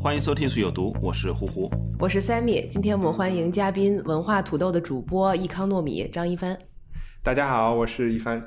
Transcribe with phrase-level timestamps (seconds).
[0.00, 1.68] 欢迎收听《水有毒》，我是呼呼。
[1.98, 6.56] 我是 Sammy，今天我们欢迎嘉宾文化土豆的主播易康糯米张一帆。
[7.20, 8.40] 大家好，我是一帆。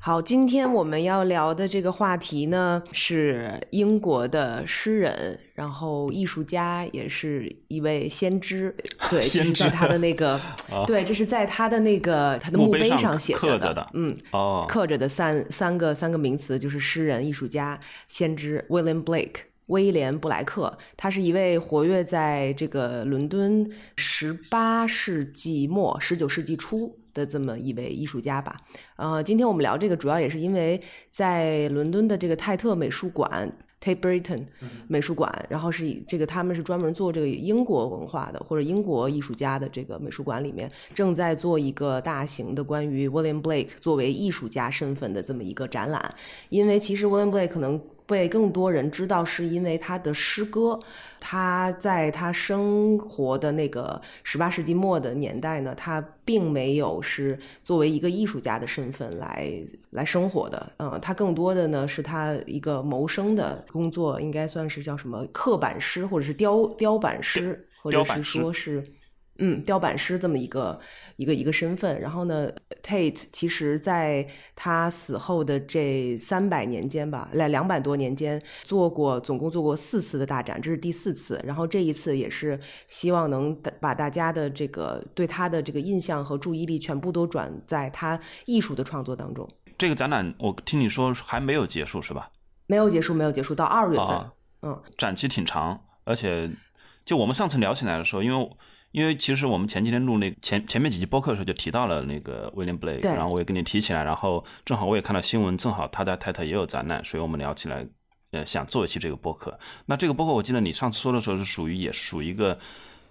[0.00, 8.74] 好，今天我们要聊的这个话题呢，是英国的诗人，然后艺术家，也是一位先知。
[9.10, 10.40] 对，这先知是在他的那个，
[10.86, 19.51] 对，这是在他的那个他的墓碑上写刻着着的嗯，哦，刻着的三三个三个名词，就是诗人、艺术家、先知 William Blake。
[19.72, 28.60] 威廉·布莱克，他是一位活跃在这个伦敦十八世纪末、十九世纪初的这么一位艺术家吧。
[28.96, 30.78] 呃，今天我们聊这个，主要也是因为
[31.10, 33.50] 在伦敦的这个泰特美术馆
[33.80, 34.44] （Tate Britain
[34.86, 46.14] 美术馆），然后是以这个他们是专门做这个英国文化的或者英国艺术家的这个美术馆里面，正在做一个大型的关于 William Blake 作为艺术家身份的这么一个展览。
[46.50, 47.80] 因为其实 William Blake 可能
[48.12, 50.78] 被更多人知道，是因为他的诗歌。
[51.24, 59.48] 他在他生活的那个十八世纪末的年代呢，他并没有是作为一个艺术家的身份来
[59.90, 60.72] 来生活的。
[60.78, 68.84] 嗯，他更多的呢是他一个谋生的工作，应该算是叫什么刻板师，或者是雕雕版师，或者是说是。
[69.38, 70.78] 嗯，雕版师这么一个
[71.16, 72.50] 一个一个身份，然后呢
[72.82, 89.48] ，Tate 其实在他死后的这三百年间吧，来两百多年间，做过总共做过四次的大展，这是第四次，然后这一次也是希望能把大家的这个对他的这个印象和注意力全部都转在他艺术的创作当中。
[89.78, 92.30] 这个展览我听你说还没有结束是吧？
[92.66, 94.32] 没有结束，没有结束，到二月份，啊
[94.62, 96.48] 嗯，展期挺长，而且
[97.04, 98.50] 就我们上次聊起来的时候，因为
[98.92, 107.86] 因为其实我们前几天录那前前面几期播客的时候就提到了那个 William Blake，然后我也跟你提起来，然后正好我也看到新闻，正好他的太太也有展览，所以我们聊起来，
[108.32, 109.58] 呃，想做一期这个播客。
[109.86, 112.58] 那这个播客我记得你上次说的时候是属于也是属于一个，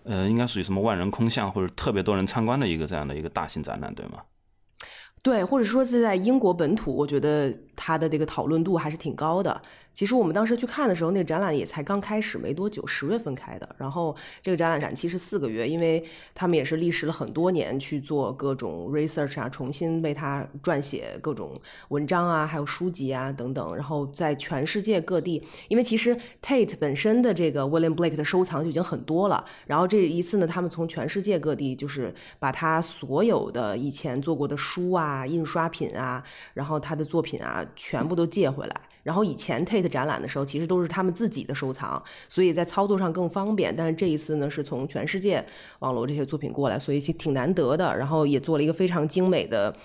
[0.03, 4.19] 呃，应该属于什么万人空巷或者特别多人参观的一个这样的一个大型展览，对吗？
[5.23, 9.61] 对，或者说是在英国本土，我觉得他的这个讨论度还是挺高的。
[9.93, 13.75] 其实我们当时去看的时候，那个展览也才刚开始没多久，十月份开的。
[13.77, 16.03] 然后这个展览展期是四个月，因为
[16.33, 21.59] 他们也是历时了很多年去做各种 research 啊，重新为他撰写各种
[21.89, 23.75] 文章啊，还有书籍啊等等。
[23.75, 29.43] 然后在全世界各地，因为其实 Tate 本身的这个 William Blake 的收藏就已经很多了。
[29.67, 36.23] 然后这一次呢，他们从全世界各地就是把他所有的以前做过的书啊、印刷品啊，
[36.53, 38.81] 然后他的作品啊，全部都借回来。
[39.03, 43.75] 然后以前 Tate 展览的时候，其实都是他们自己的收藏，所以在操作上更方便。
[43.75, 45.45] 但是这一次呢，是从全世界
[45.79, 47.97] 网罗这些作品过来，所以其挺难得的。
[47.97, 49.75] 然后也做了一个非常精美的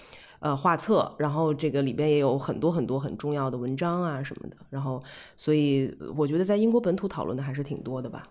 [0.41, 4.56] 呃画册，然后这个里边也有很多很多很重要的文章啊什么的。
[4.71, 5.03] 然后，
[5.37, 8.22] 所以我觉得在英国本土讨论的还是挺多的吧。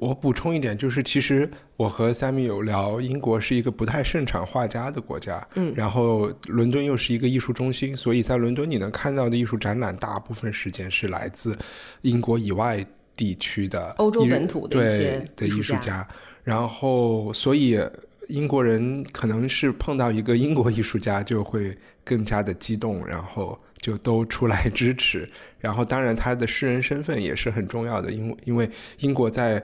[0.00, 11.54] 我补充一点，就是其实我和 Sammy 有聊，英国是一个不太盛产画家的国家，嗯然后伦敦又是一个艺术中心，所以在伦敦你能看到的艺术展览，大部分时间是来自
[12.00, 12.82] 英国以外
[13.14, 16.08] 地区的欧洲本土的一些对的艺术家艺术家，
[16.44, 17.78] 然后所以
[18.28, 25.28] 英国人可能是碰到一个英国艺术家就会更加的激动，然后就都出来支持。
[25.58, 29.62] 然后当然他的诗人身份也是很重要的，因为因为英国在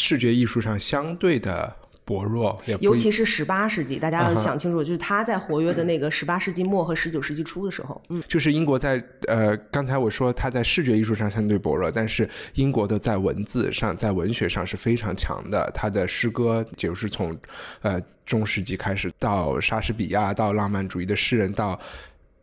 [0.00, 1.70] 视觉艺术上相对的
[2.06, 15.70] 薄弱，尤其是十八世纪，大家要想清楚，就是他在活跃的那个十八世纪末和十九世纪初的时候，嗯，就是英国在呃，刚才我说他在视觉艺术上相对薄弱，但是英国的在文字上、在文学上是非常强的。
[15.74, 17.36] 他的诗歌就是从
[17.82, 21.78] 呃中世纪开始，到莎士比亚，到浪漫主义的诗人，到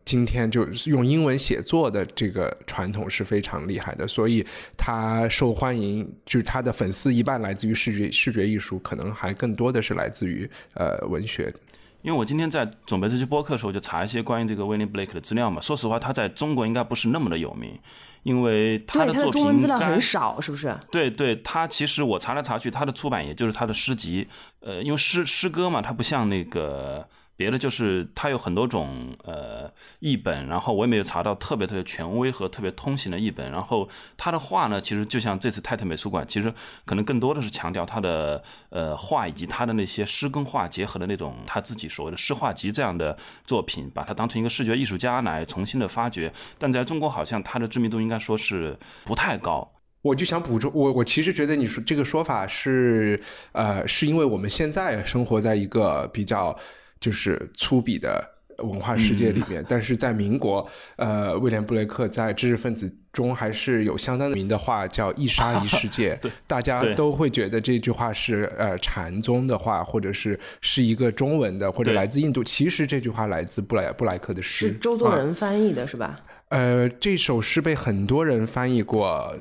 [0.08, 4.42] 今天就是用英文写作的这个传统是非常厉害的，所以
[4.74, 11.52] 他受欢迎，就是他的粉丝一半来自于视觉视觉艺术，可能还更多的是来自于呃文学。
[12.00, 15.60] 因为我今天在准备这期播客的时候，就查一些关于这个 William Blake 的资料嘛。
[15.60, 17.78] 说实话，他在中国应该不是那么的有名，
[18.22, 20.74] 因为他的的作中文资料品很少， 是不是？
[20.90, 24.26] 对对，他其实我查来查去，他的出版也就是他的诗集，
[24.60, 27.06] 呃，因为诗诗歌嘛，它不像那个
[27.38, 33.48] 别的就是它有很多种呃译本，然后我也没有查到特别特别权威和特别通行的译本。
[33.52, 36.52] 然后他的画呢，其实就像这次泰特美术馆，其实
[36.84, 46.32] 可能更多的是强调他的呃画以及他的那些诗跟画结合的那种他自己所谓的诗画集这样的作品，把它当成一个视觉艺术家来重新的发掘。
[46.58, 49.70] 但在中国好像他的知名度应该说是不太高。
[50.02, 56.58] 我就想补充，我我其实觉得你说这个说法是呃，是因为我们现在生活在一个比较。
[57.00, 58.28] 就是粗鄙的
[58.58, 72.42] 文化世界里面，但是在民国，呃，威廉布雷克在知识分子中还是有相当名的话，叫“一沙一世界 ”。对，大家都会觉得这句话是呃禅宗的话，或者是是一个中文的，或者来自印度。
[72.42, 76.20] 其实这句话来自布莱布莱克的诗，是周作人翻译的，是吧？
[76.48, 79.36] 呃，这首诗被很多人翻译过。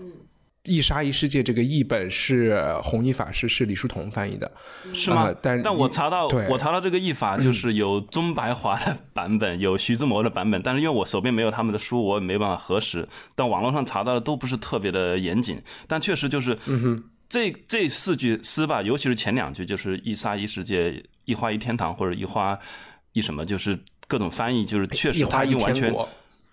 [0.67, 4.51] 一沙一世界这个译本是弘一法师，是李叔同翻译的，
[4.93, 5.33] 是吗？
[5.41, 13.07] 但但我查到，我查到这个译法就是有钟白华的版本， 有徐志摩的版本，但是因为我手边没有他们的书，我也没办法核实。
[13.33, 16.57] 但网络上查到的都不是特别的严谨，但确实就是，
[17.29, 22.57] 这这四句诗吧，尤其是前两句，就是一沙一世界，一花一天堂，或者一花
[23.13, 25.95] 一什么，就是各种翻译，就是确实他已经完全，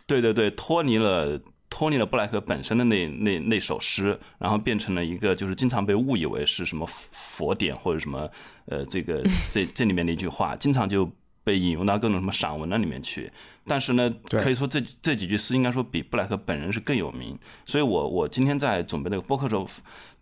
[0.06, 1.38] 对对对，脱离了。
[1.76, 8.30] 脱离了布莱克本身的那那那首诗，然后变成了一个就是经常被误以为是什么佛典或者什么
[8.66, 11.10] 呃这个 这这里面的一句话，经常就
[11.42, 13.28] 被引用到各种什么散文那里面去。
[13.66, 17.36] 但是呢，可以说这这几句诗应该说比布莱克本人是更有名。
[17.66, 19.68] 所以我我今天在准备那个播客时候，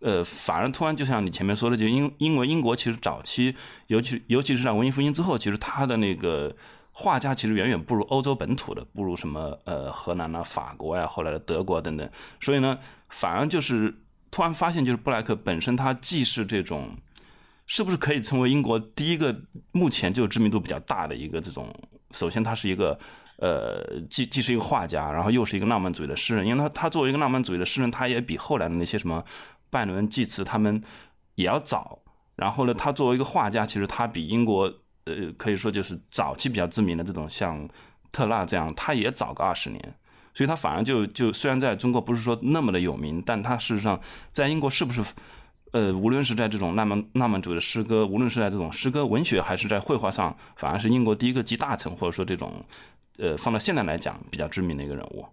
[0.01, 3.55] 呃，反而突然就像你前面说的，就因因为英国其实早期，
[3.89, 6.57] 尤其尤其是在文艺复兴之后，其实他的那个。
[6.95, 12.09] 画家其实远远不如欧洲本土的，不如什么呃荷兰啊、法国呀、后来的德国等等。
[12.39, 12.79] 所以呢，
[13.09, 13.95] 反而就是
[14.31, 16.95] 突然发现，就是布莱克本身他既是这种，
[17.67, 19.35] 是不是可以成为英国第一个
[19.73, 21.75] 目前就知名度比较大的一个这种？
[22.11, 22.99] 首先，他是一个
[23.39, 26.47] 呃，既既是一个画家，然后又是一个浪漫主义的诗人。
[26.47, 29.25] 因为他他作为一个浪漫主义的诗人，他也比后来的那些什么
[29.71, 30.83] 拜伦、济慈他们
[31.37, 31.99] 也要早。
[32.37, 34.71] 然后呢，他作为一个画家，其实他比英国。
[35.05, 37.69] 呃，可以说就是早期比较知名的这种，像
[38.11, 39.95] 特纳这样，他也早个二十年，
[40.35, 44.01] 所以他反而就就虽然在中国不是说那么的有名，但他事实上
[44.33, 45.03] 在英国是不是，
[45.73, 52.65] 呃，无论是在这种浪漫浪漫主义的诗歌，无论是在这种诗歌文学，还是在绘画上，反而是英国第一个集大成，或者说这种，
[53.19, 55.25] 呃，放到现在来讲比较知名的一个人物。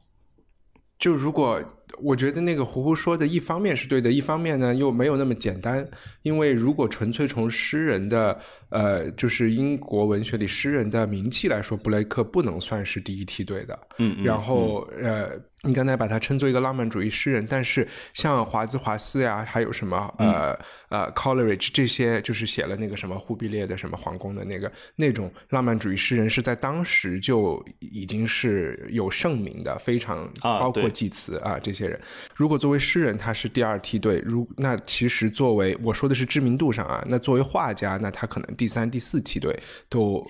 [0.97, 1.63] 就如果
[1.97, 5.87] 我觉得那个胡胡说的一方面是对的，一方面呢又没有那么简单，
[6.21, 8.39] 因为如果纯粹从诗人的。
[8.71, 13.79] 呃，就是英国文学里诗人的名气来说，布雷克不能算是第一梯队的。
[13.97, 15.31] 嗯，然后呃，
[15.63, 20.57] 你刚才把他称作一个浪漫主义诗人，但是像华兹华斯呀，还有什么呃
[20.89, 31.99] 呃 Coleridge 这些，就是写了那个什么忽必烈的什么皇宫的那个那种浪漫主义诗人，是在当时就已经是有盛名的，非常包括济慈啊这些人。
[32.35, 38.49] 如果作为诗人他是第二梯队，如那其实作为我说的是知名度上啊，那作为画家，那他可能。
[38.59, 39.57] 第三、第四梯队
[39.87, 40.21] 都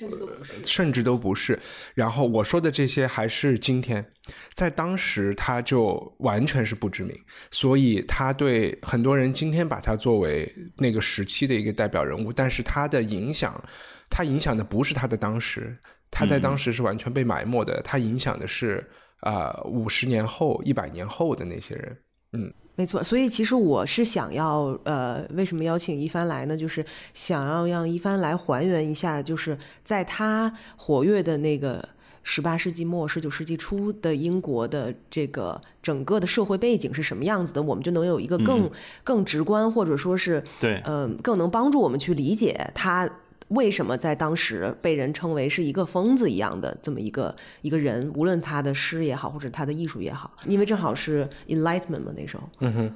[0.64, 1.58] 甚至都不是，
[1.96, 4.06] 然后我说的这些还是今天，
[4.54, 7.16] 在当时时他就完全是不知名，
[7.52, 13.62] 所以他对很多人今天把他作为那个时期的一个代表人物，但是他的影响，
[14.10, 15.78] 他影响的不是他的当时，
[16.10, 18.88] 他在当时是完全被埋没的，他影响的是
[19.20, 21.98] 啊五十年后、一百年后的那些人，
[22.34, 22.54] 嗯。
[22.76, 26.56] 没错，所以其实我是想要，呃，为什么邀请一帆来呢？
[26.56, 31.86] 就是想要让一帆来还原一下，就是在他活跃的那个
[32.24, 38.70] 十八世纪末、十九世纪初的英国的这个整个的社会背景是什么样子的，我们就能有一个更
[39.04, 43.10] 更直观，或者说是对，嗯，更能帮助我们去理解他。
[43.50, 48.08] 为什么在当时被人称为是一个疯子一样的这么一个一个人？
[48.14, 52.48] 无论他的诗也好，或者他的艺术也好，因为正好是 Enlightenment 嘛，那时候。
[52.60, 52.94] 嗯哼，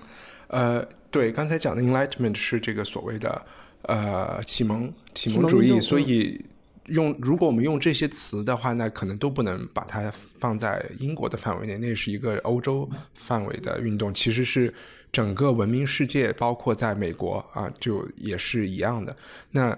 [0.50, 3.42] 呃，对，刚才讲的 Enlightenment 是这个所谓的
[3.82, 6.39] 呃启蒙启蒙主义，所以
[6.87, 14.73] 用如果我们用这些词的话，那可能都不能把它放在英国的范围内，那是一个欧洲范围的运动，其实是
[15.11, 19.15] 整个文明世界，包括在美国啊，就也是一样的。
[19.51, 19.77] 那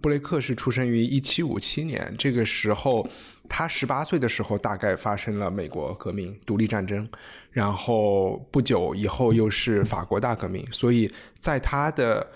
[0.00, 3.08] 布雷克是出生于一七五七年，这个时候
[3.48, 7.08] 他十八岁的时候，大概发生了美国革命、独立战争，
[7.52, 12.26] 然后不久以后又是法国大革命，所以在他的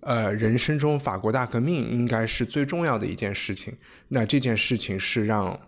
[0.00, 3.76] 呃人生中，法国大革命应该是最重要的一件事情。
[4.08, 5.58] 那这件事情是让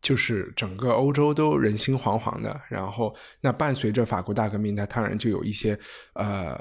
[0.00, 2.60] 就是整个欧洲都人心惶惶的。
[2.68, 5.78] 然后，那伴随着法国大革命，那当然就有一些
[6.14, 6.58] 呃。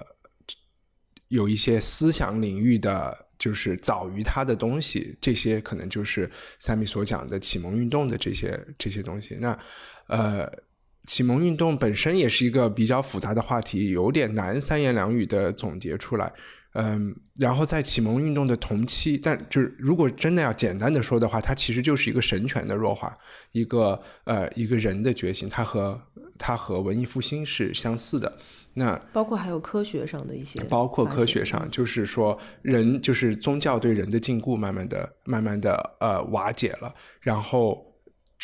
[1.31, 9.37] 有一些思想领域的，就是早于他的东西，这些可能就是三米所讲的启蒙运动的这些这些东西。
[9.39, 9.57] 那
[10.07, 10.51] 呃，
[11.05, 16.33] 启蒙运动本身也是一个比较复杂的话题，有点难三言两语的总结出来。
[16.73, 23.17] 嗯，然后在启蒙运动的同期，但就是如果真的要简单的说的话，它其实就是一个神权的弱化，
[23.51, 26.01] 一个呃一个人的觉醒，它和
[26.37, 28.37] 它和文艺复兴是相似的。
[28.73, 37.85] 那包括还有科学上的一些，包括科学上，就是说人就是宗教对人的禁锢，慢慢的、慢慢的呃瓦解了，然后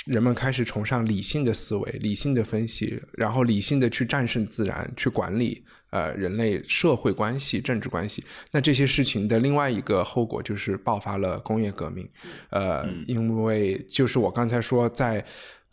[0.06, 5.64] 人们开始崇尚理性的思维、理性的分析，然后理性的去战胜自然，去管理。
[5.98, 12.08] 呃，人类社会关系、政治关系，那这些事情的另外一个后果就是爆发了工业革命。
[12.52, 15.26] 呃，因为就是我刚才说，在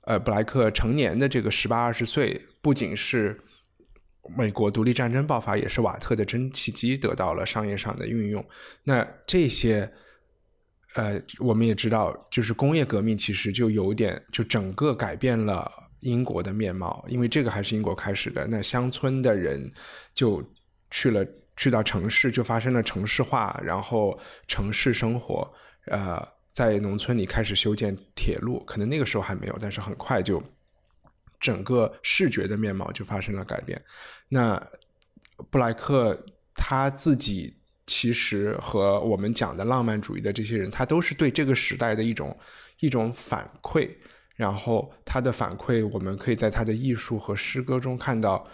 [0.07, 3.39] 呃布莱克成年的这个十八二十岁，不仅是
[4.35, 8.43] 美国独立战争爆发，也是瓦特的蒸汽机得到了商业上的运用。
[8.85, 9.91] 那这些，
[10.95, 15.71] 呃，我们也知道，就是工业革命其实就有点，就整个改变了。
[16.05, 18.47] 英国的面貌，因为这个还是英国开始的。
[18.47, 19.69] 那乡村的人
[20.13, 20.45] 就
[20.91, 25.51] 去了，去到城市就发生了城市化，然后城市生活，
[25.87, 30.43] 呃，在农村里开始修建铁路，可能那个时候还没有，但是很快就
[31.41, 33.83] 整个视觉的面貌就发生了改变。
[34.29, 34.63] 那
[35.51, 36.17] 布莱克
[36.55, 37.55] 他自己
[37.87, 42.37] 其实和我们讲的浪漫主义的这些人，他都是对这个时代的一种
[42.81, 43.91] 一种反馈。
[44.35, 48.45] 然后他的反馈，我们可以在他的艺术和诗歌中看到，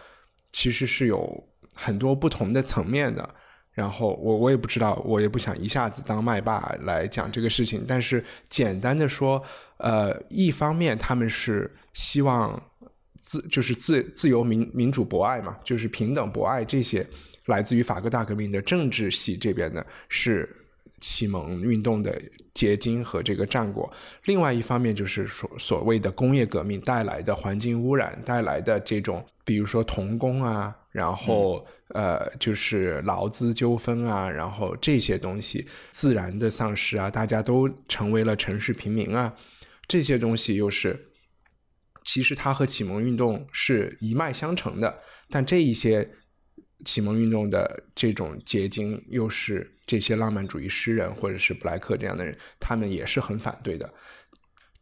[0.52, 3.28] 其实是有很多不同的层面的。
[3.72, 7.84] 然后我我也不知道，我也不想一下子当麦霸来讲这个事情。
[7.88, 9.42] 但是简单的说，
[9.78, 12.62] 呃，一方面他们是希望
[13.20, 17.06] 自就是自自由民民主博爱嘛，就是平等博爱这些
[17.46, 20.48] 来自于法国大革命的政治系这边的是。
[21.00, 22.20] 启蒙运动的
[22.54, 23.90] 结晶和这个战果，
[24.24, 39.34] 另外一方面就是所所谓的工业革命带来的环境污染带来的这种，比如说童工啊，然后呃就是劳资纠纷啊，然后这些东西自然的丧失啊，大家都成为了城市平民啊，
[39.88, 41.06] 这些东西又是，
[42.04, 46.10] 其实它和启蒙运动是一脉相承的，但这一些。
[46.82, 53.92] 启蒙运动的这种结晶，又是这些浪漫主义诗人或者是布莱克这样的人，他们也是很反对的。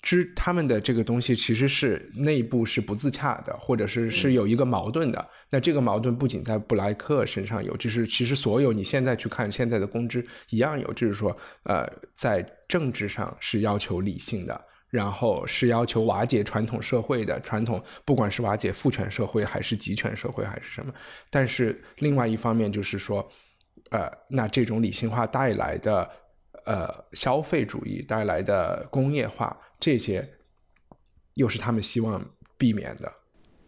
[0.02, 5.26] 之他们的这个东西其实是内部是不自洽的，或者是是有一个矛盾的。
[5.48, 14.62] 那这个矛盾不仅在布莱克身上有，就是其实所有你现在去看现在的公知一样有，就是说，呃，在政治上是要求理性的。
[14.90, 20.90] 然后是要求瓦解传统社会的传统，不管是瓦解父权社会还是集权社会还是什么。
[21.28, 23.30] 但是另外一方面就是说，
[23.90, 26.10] 呃，那这种理性化带来的
[26.64, 30.28] 呃消费主义带来的工业化，这些
[31.34, 32.24] 又是他们希望
[32.56, 33.12] 避免的。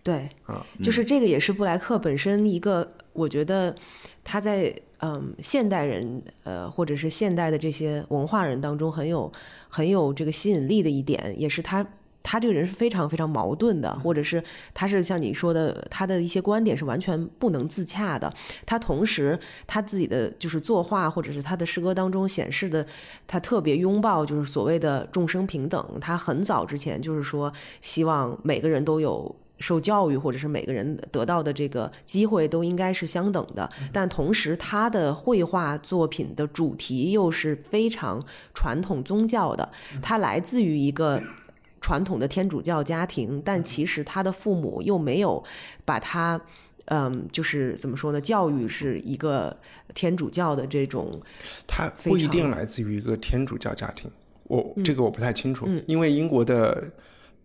[0.02, 3.74] 对，啊，就是这个也是布莱克本身一个，我觉得
[4.22, 4.74] 他在。
[5.02, 9.32] 嗯，现代人，呃，或者是现代的这些文化人当中，很有
[9.66, 11.82] 很有这个吸引力的一点，也是他
[12.30, 14.40] 他这个人是非常非常矛盾的，或者是
[14.72, 18.32] 他是像你说的，他的一些观点是完全不能自洽的。
[18.64, 22.86] 他同时他自己的就是作画或者是他的诗歌当中显示的，
[23.26, 25.84] 他特别拥抱就是所谓的众生平等。
[26.00, 29.34] 他很早之前就是说，希望每个人都有。
[29.62, 39.70] 受教育，或者是每个人得到的这个机会都应该是相等的，但同时他的绘画作品的主题又是非常传统宗教的。
[40.00, 41.22] 他来自于一个
[41.90, 45.42] 传统的天主教家庭，但其实他的父母又没有
[45.84, 46.40] 把他，
[46.84, 48.20] 嗯，就是怎么说呢？
[48.20, 49.58] 教育是一个
[49.92, 51.20] 天主教的这种，
[51.66, 54.08] 他不一定来自于一个天主教家庭。
[54.44, 56.88] 我这个我不太清楚，因为英国的。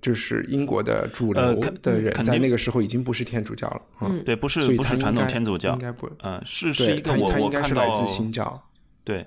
[0.01, 3.81] 就是英国的主流的人，在那个时候已经不是天主教了。
[4.01, 8.61] 嗯，对，不是不是传统天主教，应该不，嗯，是是一个我我看到新教，
[9.03, 9.25] 对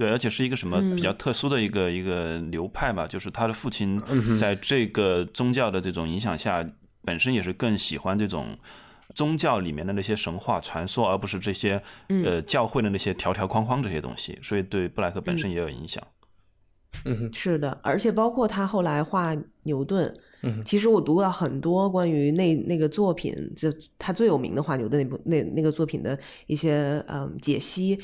[0.00, 4.00] 对，而且是一个什么比较特殊的一个一个流派吧，就是他的父亲
[4.38, 6.66] 在这个宗教的这种影响下，
[7.04, 8.56] 本身也是更喜欢这种
[9.14, 11.82] 宗教里面的那些神话传说，而不是这些
[12.24, 16.02] 呃教会的那些条条框框这些东西，所以对布莱克本身也有影响。
[17.04, 28.00] 嗯，是的，而且包括他后来画牛顿，嗯，其实我读了很多关于那那个作品，就他最有名的画牛顿那部那那个作品的一些嗯解析，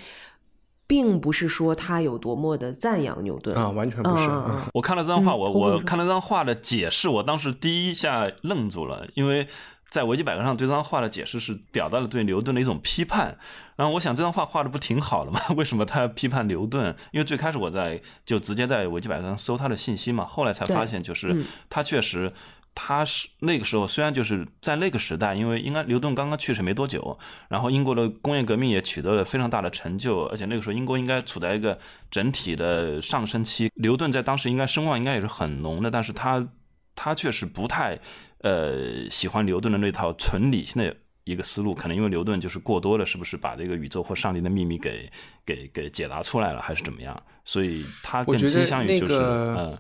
[0.86, 4.30] 并不是说他有多么的赞扬牛顿啊，完全不是。
[4.74, 9.46] 我看了这张画，我我看了这张画的解释，我当时第一下愣住了，因为。
[9.88, 13.38] 在维基百科上对这张画的解释是表达了对牛顿的一种批判。
[13.76, 15.40] 然后我想这张画画的不挺好的吗？
[15.56, 16.94] 为什么他要批判牛顿？
[17.12, 22.30] 因为最开始我在就直接在维基百科上搜他的信息嘛，后来才发现就是他确实。
[22.78, 27.18] 他是那个时候，虽然就是在那个时代，因为应该牛顿刚刚去世没多久，
[27.49, 31.76] 然后英国的工业革命也取得了非常大的成就，而且那个时候英国应该处在一个
[32.11, 33.71] 整体的上升期。
[33.76, 36.47] 牛顿在当时应该声望应该也是很浓的，但是他
[36.95, 37.99] 他确实不太
[38.42, 45.11] 呃喜欢牛顿的那套纯理性的一个思路，可能因为牛顿就是过多的，是不是把这个宇宙或上帝的秘密给
[45.47, 47.21] 给给解答出来了，还是怎么样？
[47.42, 49.78] 所以他更倾向于就是嗯。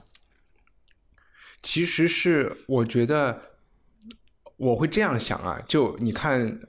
[1.66, 3.36] 其实是我觉得
[4.56, 6.60] 我会这样想啊，就你看，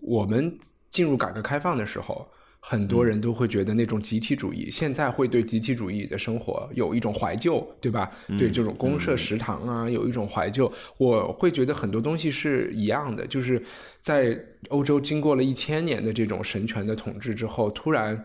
[0.00, 2.26] 我们进入改革开放的时候，
[2.58, 8.10] 很多人都会觉得那种集体主义，现在会对集体主义的生活有一种怀旧，对吧？
[8.38, 10.72] 对这种公社食堂啊，有一种怀旧。
[10.96, 13.62] 我会觉得很多东西是一样的，就是
[14.00, 18.24] 在欧洲经过了一千年的这种神权的统治之后，突然。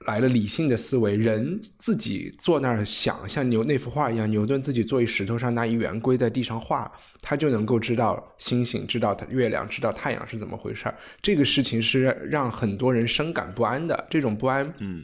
[0.00, 6.90] 来了理性的思维，人自己坐那儿想，像牛那幅画一样，牛顿自己坐一石头上拿一圆规在地上画，
[7.22, 10.94] 他就能够知道星星，知道月亮，知道太阳是怎么回事儿。
[11.22, 15.02] 这个事情是让很多人深感不安的，这种不安，嗯，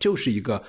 [0.00, 0.62] 就是一个，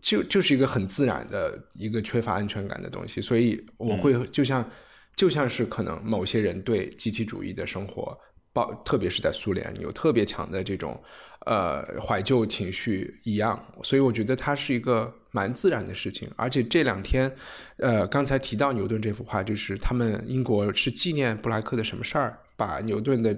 [0.00, 3.20] 就就是一个很自然的一个缺乏安全感的东西。
[3.20, 4.68] 所以我会就像
[5.14, 8.18] 就像是可能某些人对集体主义的生活。
[8.54, 11.02] 包，特别是在苏联有特别强的这种，
[11.44, 16.30] 呃，怀旧情绪一样，所以我觉得它是一个蛮自然的事情。
[16.36, 17.30] 而且这两天，
[17.76, 23.36] 呃，刚才提到牛顿这幅画，就是他们英国是纪念布莱克的什么事儿，把牛顿的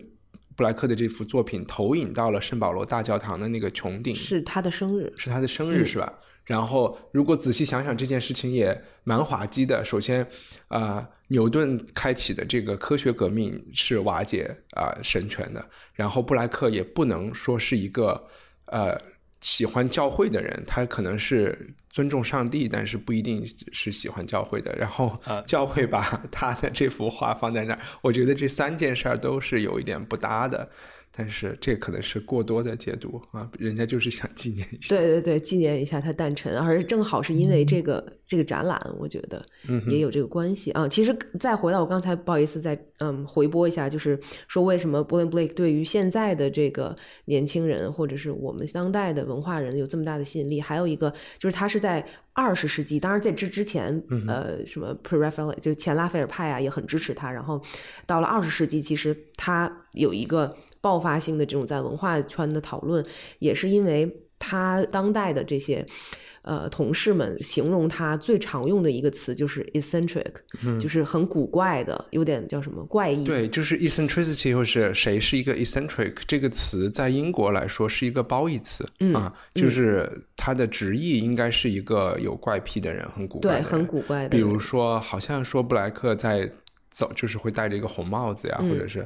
[0.55, 6.13] 布莱克的这幅作品投影到了圣保罗大教堂的那个穹顶，是他的生日，是他的生日，是吧？
[6.45, 9.85] 然后，如果仔细想想，这件事情也蛮滑稽的。
[9.85, 10.25] 首先，
[10.69, 15.69] 啊，牛顿开启的这个科学革命是瓦解啊神权的。
[15.93, 18.29] 然后，布莱克也不能说是一个
[18.67, 18.97] 呃
[19.41, 24.75] 喜欢教会的人，他可能是尊重上帝，但是不一定是喜欢教会的。
[24.77, 30.69] 然后， 教会把他的这幅画放在那儿，我觉得这三件事儿都是有一点不搭的。
[31.17, 34.95] 但是这可能是过多的解读啊，人家就是想纪念一下。
[34.95, 39.43] 对对对，纪念一下他诞辰，而正好是因为这个这个展览，我觉得
[39.89, 40.87] 也有这个关系啊。
[40.87, 50.61] 其实再回到我刚才，不好意思，再嗯回播一下，就是说为什么 b l a Blake 对于现在的这个年轻人，或者是我们当代的文化人有这么大的吸引力？
[50.61, 57.33] 还有一个就是他是在二十世纪，当然在这之前，呃，什么 Pre-Raphael 就前拉斐尔派啊也很支持他。
[57.33, 57.63] 然后
[58.05, 60.55] 到了二十世纪，其实他有一个。
[60.87, 63.05] 爆发性的这种在文化圈的讨论，
[63.41, 65.85] 也是因为他当代的这些
[66.43, 70.33] 呃同事们形容他最常用的一个词就是 eccentric，
[70.79, 73.25] 就是很古怪的，有点叫什么怪异。
[73.25, 84.29] 对，就是 eccentricity，或是谁是一个 eccentric 这个词，在英国来说是一个褒义词啊，就是它的直译应该是一个有怪癖的人，很古怪，对，很古怪的。
[84.29, 86.49] 比如说，好像说布莱克在
[86.91, 89.05] 走，就是会戴着一个红帽子呀，或者是。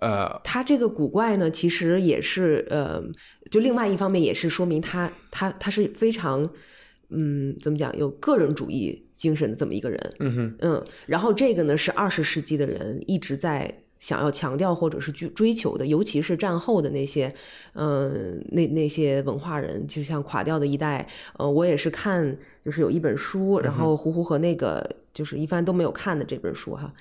[0.00, 3.02] 呃，他这个古怪呢，其实也是呃，
[3.50, 6.48] 就另外一方面也是说明他他他是非常
[7.10, 10.14] 嗯，怎么讲，有个人主义精神的这么一个人。
[10.18, 17.32] 嗯哼，嗯，然后这个呢是二十世纪的人一直在想要强调或者是去追求的，尤其是战后的那些
[17.74, 21.06] 嗯那那些文化人，就像垮掉的一代。
[21.36, 26.92] 呃，我也是看就是有一本书，然后胡胡和那个就是一帆都没有看的这本书哈。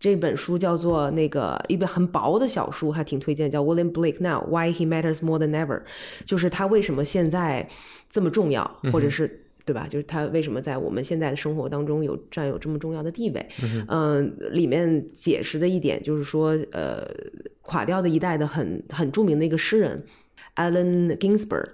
[0.00, 5.82] 这本书叫做那个一本很薄的小书，还挺推荐，叫 William Blake Now Why He Matters More Than Ever，
[6.24, 7.68] 就是他为什么现在
[8.08, 9.86] 这么重要，或者是对吧？
[9.88, 13.48] 就是他为什么在我们现在的生活当中有占有这么重要的地位？
[13.88, 17.06] 嗯，里面解释的一点就是说，呃，
[17.62, 20.02] 垮掉的一代的很很著名的一个诗人。
[20.56, 21.68] Allen Ginsberg，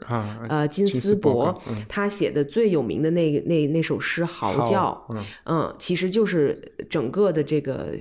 [0.48, 5.06] 呃，金斯伯，他写的最有名的那那那首诗《嚎叫》，
[5.44, 7.94] 嗯，其实就是整个的这个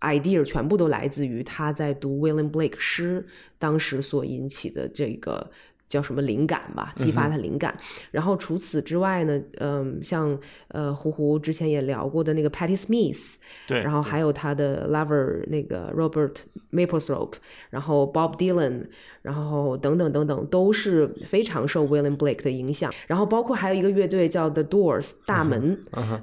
[0.00, 3.26] idea 全部都来自于他在读 William Blake 诗
[3.58, 5.50] 当时所引起的这个。
[5.90, 7.76] 叫什么灵感吧，激发他灵感。
[8.12, 13.34] 然后除此之外呢，嗯，像呃胡胡之前也聊过的那个 Patty Smith，
[13.66, 16.36] 对，然后还有他的 lover 那个 Robert
[16.72, 17.32] Mapplethorpe，
[17.70, 18.86] 然后 Bob Dylan，
[19.22, 22.94] 然后等等等等，都是非常受 William Blake 的影响。
[23.08, 25.76] 然后包括还有一个乐队叫 The Doors 大门，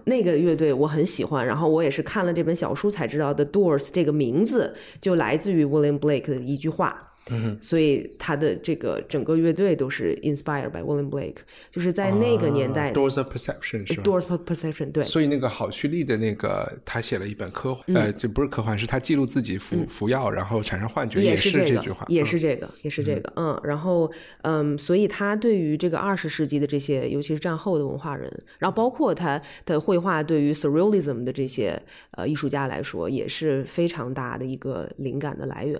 [0.05, 1.45] 那个乐队我很喜欢。
[1.45, 7.03] 然后我也是看了这本小书才知道 The Doors 这个名字就来自于 William Blake 的一句话。
[7.29, 11.37] 嗯所以他的这个整个乐队都是 inspired by William Blake，
[11.69, 12.93] 就是在那个年代、啊。
[12.93, 17.95] Doors of Perception 是吧？Doors of Perception 对，所以那个郝旭丽的那个，他写了一本科幻，嗯。
[17.95, 22.25] 呃，这不是科幻，是他记录自己服、服药然后产生幻觉，也是这句话，，也嗯。
[22.25, 24.11] 是这个，也是这个，嗯，然后
[24.41, 35.79] 嗯，所以他对于这个二十世纪的这些，尤其是战后的文化人，然后包括他的绘画，对于 Surrealism 的这些呃艺术家来说，也是非常大的一个灵感的来源。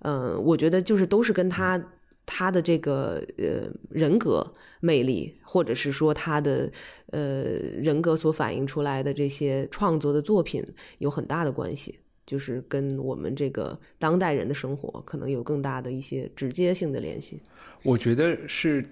[0.00, 1.82] 嗯，我觉得就是都是跟他
[2.26, 6.70] 他的这个呃人格魅力，或者是说他的
[7.10, 7.42] 呃
[7.82, 10.64] 人格所反映出来的这些创作的作品
[10.98, 11.98] 有很大的关系。
[12.26, 17.38] 就是跟我们这个当代人的生活可能有更大的一些直接性的联系。
[17.82, 18.82] 我觉得是，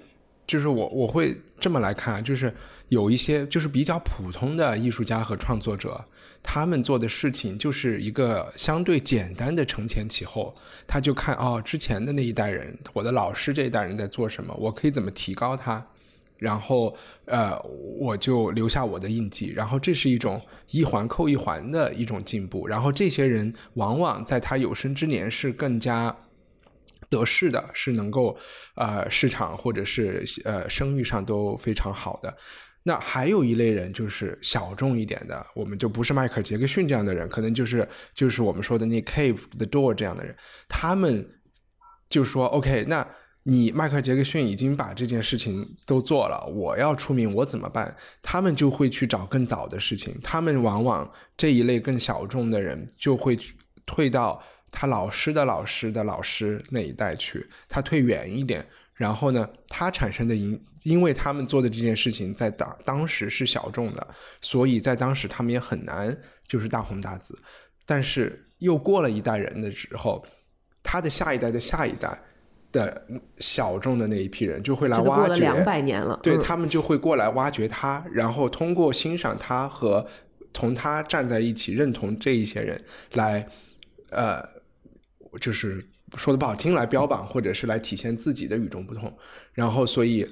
[0.46, 2.54] 就是我我会这么来看，就是
[2.88, 6.04] 有一些就是比较普通的艺术家和创作者，
[6.42, 10.54] 他们做的事情就是一个相对简单的承前启后，
[10.86, 15.84] 他就看哦，之前的那一代人，我的老师这一代人在做什么，我可以怎么提高他。
[16.38, 16.92] 然后，
[17.26, 17.56] 呃，
[18.00, 19.52] 我就留下我的印记。
[19.54, 22.66] 然后，这是一种一环扣一环的一种进步。
[22.66, 26.12] 然后，这些人往往在他有生之年是更加
[27.12, 28.36] 得势的，是能够
[28.76, 32.34] 呃市场或者是呃声誉上都非常好的。
[32.84, 40.34] 那还有一类人就是小众一点的，我们就不是迈克尔·杰克逊这样的人，可能就是就是我们说的那 Cave the Door 这样的人，
[40.68, 41.24] 他们
[42.08, 43.06] 就说 OK，那
[43.44, 47.94] 你迈克尔·杰克逊已经把这件事情都做了，我要出名，我怎么办？
[48.20, 53.38] 他们就会去找更早的事情，他们往往这一类更小众的人就会
[53.86, 60.60] 退到他老师的老师的老师那一代去，他退远一点，然后呢，他产生的影。
[60.84, 64.04] 因为他们做的这件事情在当当时是小众的，
[64.40, 66.12] 所以在当时他们也很难
[66.44, 67.38] 就是大红大紫。
[67.86, 70.26] 但是又过了一代人的时候，
[70.82, 72.20] 他的下一代的下一代
[72.72, 73.00] 的
[73.38, 80.04] 小众的那一批人就会来挖掘，两百年了，对、嗯、他们就会过来挖掘他，然后通过欣赏他和
[80.52, 83.46] 同他站在一起认同这一些人来，
[84.10, 84.42] 呃，
[85.40, 85.84] 就是
[86.16, 89.16] 说的不好听，来标榜或者是来体现自己的与众不同。
[89.52, 90.28] 然后所以。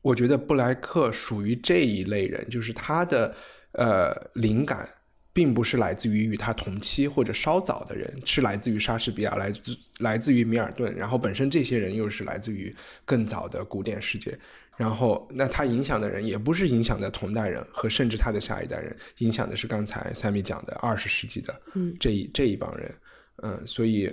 [0.00, 3.34] 我觉得布莱克属于这一类人，就是他的
[3.72, 4.88] 呃灵感，
[5.32, 14.38] 并不是来自于与他同期或者稍早的人，是来自于莎士比亚，来自来自于米尔顿，然后本身这些人又是来自于更早的古典世界，
[14.76, 21.60] 然后那他影响的人也不是影响的同代人和甚至他的下一代人，影响的是刚才赛米讲的二十世纪的
[21.98, 22.94] 这一、嗯、这一帮人，
[23.42, 24.12] 嗯，所以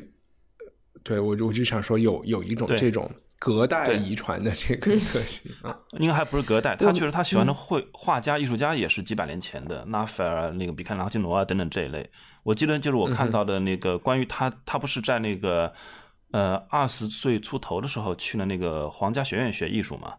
[1.03, 3.09] 对我我就想说有有一种这种。
[3.37, 12.09] 隔代遗传的这个 特性啊，应该还不是隔代，他确实他喜欢的绘画家、艺术家也是几百年前的，拉斐尔、那个比开朗基罗啊等等这一类。
[12.43, 15.71] 我记得就是我看到的那个关于他，他不是在那个
[16.31, 20.13] 呃二十岁出头的时候去了那个皇家学院学艺术嘛，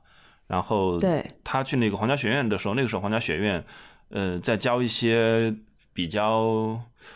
[0.47, 3.65] 然后对他去那个皇家学院的时候，那个时候皇家学院
[4.11, 5.53] 呃在教一些
[5.97, 6.39] 比较，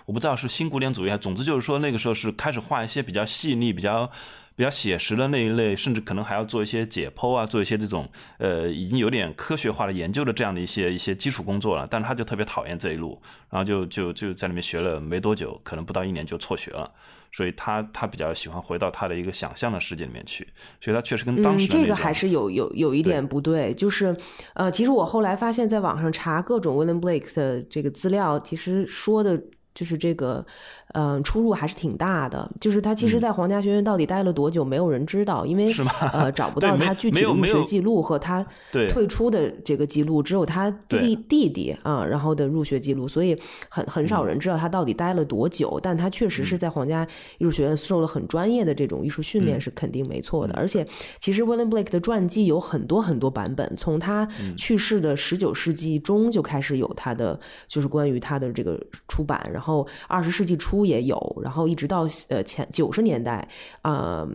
[0.07, 4.11] 我不知道是新古典主义，总之就是说那个时候是开始画一些比较细腻、比较。
[4.57, 11.89] 比较写实的那一类，甚至可能还要做一些解剖啊，做一些这种呃已经有点科学化的研究的这样的一些一些基础工作了。
[11.91, 16.93] 但是他就特别讨厌这一路，然后就就就在里面学了没多久，可能不到一年就辍学了。
[17.33, 20.47] 所以他他比较喜欢回到他的一个想象的世界里面去，
[20.81, 24.17] 所以他确实跟当时嗯、这个还是有有有一点不对，就是
[24.55, 29.43] 呃，其实我后来发现，在网上查各种 William Blake 的这个资料，其实说的。
[29.73, 30.45] 就是这个，
[30.93, 32.51] 嗯、呃，出入还是挺大的。
[32.61, 35.73] 就是他其实，在皇家学院到底待了多久，没有人知道，因为
[36.13, 38.45] 呃找不 到他具体的入学记录和他
[38.89, 43.37] 退出的这个记录，只有他弟弟弟弟啊，然后的入学记录，所以
[43.69, 45.79] 很很少人知道他到底待了多久。
[45.83, 47.07] 但他确实是在皇家
[47.39, 50.55] 艺术学院受了很专业的这种艺术训练，是肯定没错的。
[50.55, 50.87] 而且，
[51.19, 54.27] 其实 William Blake 的传记有很多很多版本，从他
[54.57, 59.49] 去世的十九世纪中就开始有他的，就是关于他的这个出版。
[59.53, 63.47] 然后二十世纪初也有，然后一直到呃前九十年代，
[63.83, 64.29] 啊、呃，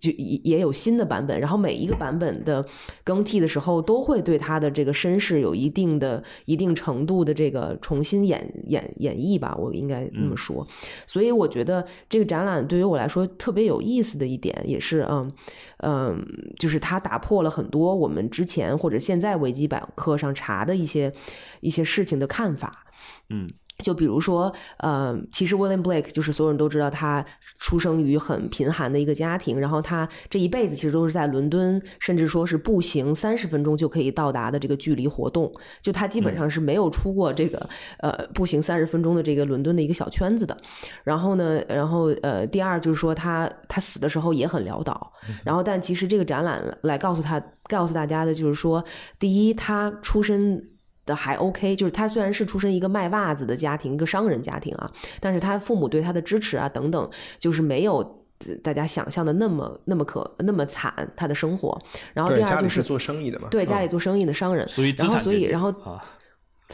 [0.00, 1.38] 就也也有新的版本。
[1.38, 2.64] 然后每一个版本的
[3.04, 10.66] 更替的时候，都会对他的这个身世有一定的、一定程度的这个重新演演演绎吧，我应该那么说。
[11.06, 15.30] 所以我觉得这个展览对于我来说特别有意思的一点，也是嗯
[15.78, 16.26] 嗯，
[16.58, 21.12] 就是它打破了很多我们之前或者现在维基百科上查的一些
[21.60, 22.84] 一些事情的看法。
[23.28, 27.24] 嗯，就比如说，呃，其实 William Blake 就是所有人都知道他
[27.58, 40.56] 出生于很贫寒的一个家庭，然后他这一辈子其实都是在伦敦，甚至说是步行三十分钟就可以到达的这个距离活动，就他基本上是没有出过这个呃步行三十分钟的这个伦敦的一个小圈子的。
[41.04, 45.12] 然后呢，然后呃，第二就是说他他死的时候也很潦倒，
[45.44, 48.82] 然后但其实这个展览来告诉他告诉大家的就是说，
[49.18, 50.70] 第一他出身。
[51.06, 54.90] 的还 OK，就是他虽然是出身一个卖袜子的家庭，一个商人家庭啊，
[55.20, 58.22] 但是他父母对他的支持啊等等，就是没有
[58.62, 61.80] 大家想象的那么那么可那么惨他的生活。
[62.12, 65.72] 然后第二就是做生意的嘛，对家里做生意的商人，所以然后所以然后。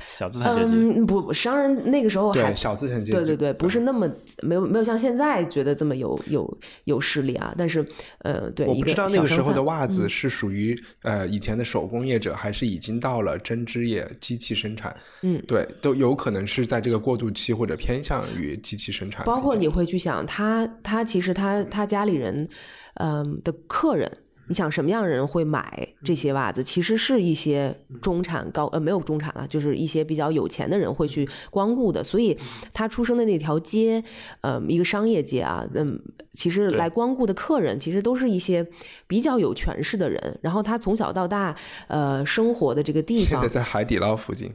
[0.01, 4.11] 小资产阶级，嗯，不，商人那个时候还小资产阶级，对对对，不是那么
[4.43, 7.55] 没有没有像现在觉得这么有有有势力啊。
[7.59, 7.87] 但是，
[8.21, 14.97] 呃，对，我不知道那个时候的袜子嗯是属于呃以前的手工业者，还是已经到了针织业机器生产。
[15.21, 19.27] 嗯，对，都有可能是在这个过渡期或者偏向于机器生产。
[19.27, 22.49] 包括你会去想，他他其实他他家里人，
[22.95, 24.11] 嗯的客人。
[24.49, 26.63] 你想什么样人会买这些袜子？
[26.63, 32.03] 其实是一些中产高呃没有中产了，就是一些比较有钱的人会去光顾的。
[32.03, 32.37] 所以
[32.75, 34.03] 他出生的那条街，
[34.41, 35.99] 呃，一个商业街啊，嗯，
[36.33, 38.67] 其实来光顾的客人其实都是一些
[39.07, 40.39] 比较有权势的人。
[40.43, 41.55] 然后他从小到大，
[41.87, 44.53] 呃，生活的这个地方现在在海底捞附近。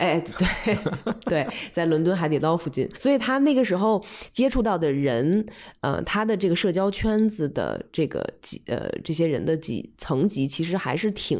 [0.00, 0.18] 哎，
[0.64, 0.78] 对
[1.28, 5.46] 对，在伦敦海底捞附近，所以他那个时候接触到的人，
[5.82, 11.38] 呃，他的这个社交圈子的这个几呃这些人的几层级，其实还是挺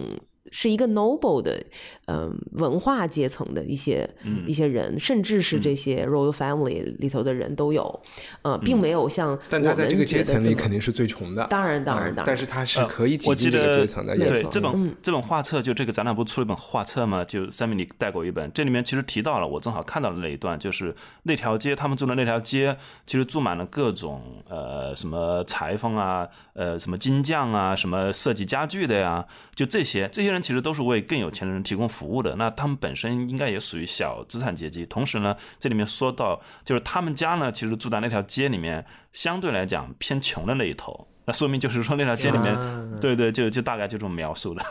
[0.51, 1.63] 是一个 noble 的，
[2.07, 4.09] 嗯、文化阶层的一些、
[4.47, 8.01] 一些人，甚至是这些 royal family 里头的人都有，
[8.43, 34.87] 呃，并没有像但他在这个阶层里里肯定是最穷的，当然当然嗯当然但是他是呃可以挤进这个阶层的，对这本、嗯这本画册，就这个展览不出了一本画册吗，就三米你带过一本，这里面其实提到了，我正好看到了那一段，就是那条街，他们住的那条街，其实住满了各种呃什么裁缝啊，呃什么金匠啊，什么设计家具的呀，就这些，这些人其实都是为更有钱的人提供服务的，那他们本身应该也属于小资产阶级。
[34.87, 41.07] 同时呢，这里面说到，就是他们家呢，其实住在那条街里面，相对来讲偏穷的那一头。
[41.27, 42.55] 那说明就是说那条街里面，
[43.01, 44.65] 对对，就就大概就这么描述的。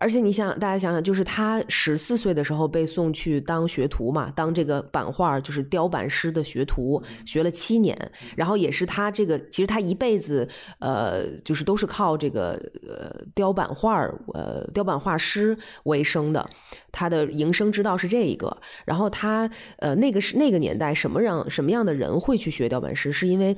[0.00, 7.94] 而且你想，大家想想，就是他十四岁的时候被送去当学徒嘛，当这个版画就是雕版师的学徒，学了七年。
[8.34, 16.48] 然后也是他这个，其实他一辈子，呃，就是都是靠这个呃雕版画儿，呃雕版画师为生的。
[16.90, 18.56] 他的营生之道是这一个。
[18.86, 23.12] 然后他呃那个是那个年代什么样什么样的人会去学雕版师？
[23.12, 23.54] 是因为，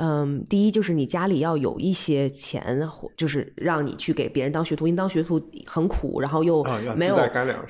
[0.00, 5.40] 嗯、第一就是你家里要有一些钱，或就是让你去给别人当学徒，因为当学徒
[5.76, 6.64] 很苦，然后又
[6.96, 7.16] 没有、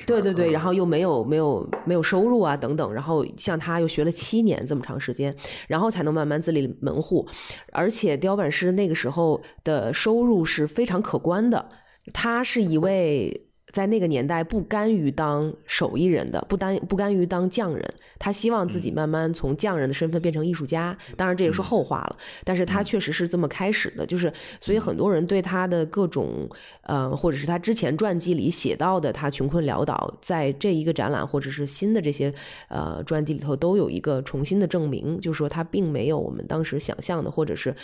[0.07, 5.35] 对对对，嗯然后又没有没有没有收入啊等等，然后像他又学了七年这么长时间，
[5.67, 7.27] 然后才能慢慢自立门户，
[7.73, 11.69] 而且雕版师那个时候的收入是非常可观的，
[12.13, 13.46] 他是一位。
[13.77, 20.97] 在那个年代，不甘于当手艺人的，不甘不甘于当匠人，他希望自己慢慢从匠人的身份变成艺术家。
[21.15, 24.07] 当然，这也是后话了，但是他确实是这么开始的。
[24.07, 26.49] 就是，所以很多人对他的各种，
[26.85, 32.33] 呃，或者是他之前传记里写到的他穷困潦倒，在这一个展览或者是新的这些
[32.69, 37.77] 呃传记里头，都有一个重新的证明，就是说他并没有我们当时想象的，或者是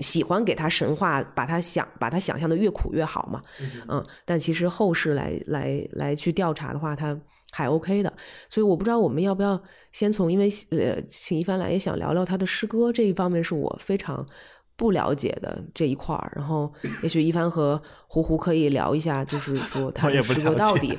[0.00, 3.40] 喜欢给他神话，把他想把他想象的越苦越好嘛。
[3.88, 7.18] 嗯，但其实后世来来来去调查的话，他
[7.52, 8.12] 还 OK 的。
[8.48, 9.60] 所以我不知道我们要不要
[9.92, 14.26] 先从，因为呃，请一帆来也想聊聊他的诗歌这一方面，是我非常
[14.76, 16.32] 不了解的这一块儿。
[16.36, 16.72] 然后
[17.02, 20.98] 也许一帆和胡胡可以聊一下，就是说他的诗歌到底，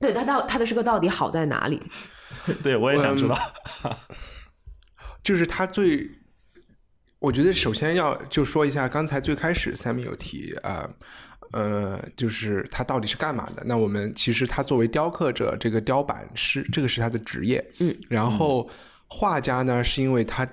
[0.00, 1.82] 对他到他的诗歌到底好在哪里？
[2.62, 3.36] 对我也想知道。
[5.22, 6.06] 就是他最，
[7.18, 10.82] 我觉得首先要就说一下，刚才最开始 Sammy 有提啊。
[10.82, 10.90] 呃，
[12.16, 13.62] 就是他到底是干嘛的？
[13.66, 17.64] 那我们其实他作为雕刻者，这个雕版师，这个是他的职业。
[17.80, 18.68] 嗯，然后
[19.08, 20.48] 画家呢，是因为他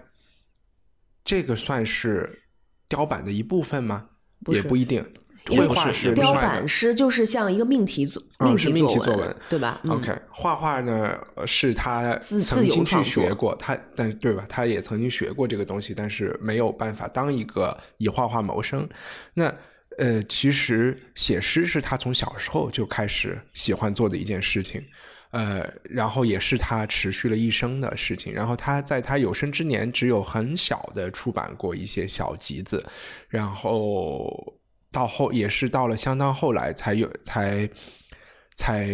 [1.23, 2.41] 这个算是
[2.87, 4.05] 雕版的一部分吗？
[4.43, 5.05] 不也不一定。
[5.47, 14.45] 绘画是雕版师就是像一个命题作，嗯是命题作作文对吧、嗯、OK，画画呢呃是他曾经去学过，他但对吧？
[14.47, 18.87] 他也曾经学过这个东西，但是没有办法当一个以画画谋生。
[19.33, 19.51] 那
[20.01, 24.83] 呃，其实写诗是他从小时候就开始喜欢做的一件事情，
[25.29, 28.33] 呃，然后也是他持续了一生的事情。
[28.33, 32.83] 然后他在他有生之年只有很小的出版过一些小集子，
[33.29, 34.59] 然后
[34.91, 37.69] 到后也是到了相当后来才有才
[38.55, 38.89] 才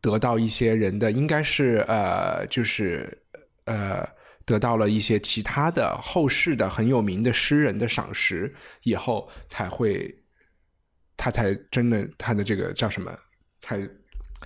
[0.00, 3.18] 得到一些人的，应该是呃，就是
[3.64, 4.08] 呃，
[4.46, 10.21] 得到了一些其他的后世的很有名的诗人的赏识以后，才会
[11.16, 13.16] 他才真的他的这个叫什么，
[13.60, 13.88] 才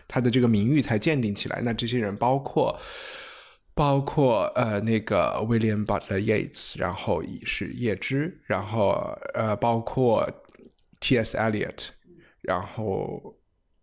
[0.07, 1.61] 他的这个名誉才鉴定起来。
[1.63, 2.79] 那这些人包括
[3.75, 10.31] 包括呃那个 William Butler Yeats，然后是叶芝，然后呃包括
[11.01, 11.37] T.S.
[11.37, 11.89] Eliot，
[12.43, 13.35] 然后。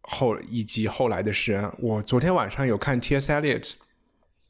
[0.05, 3.31] 后以及后来的诗人，我昨天晚上有看 T.S.
[3.31, 3.73] Eliot，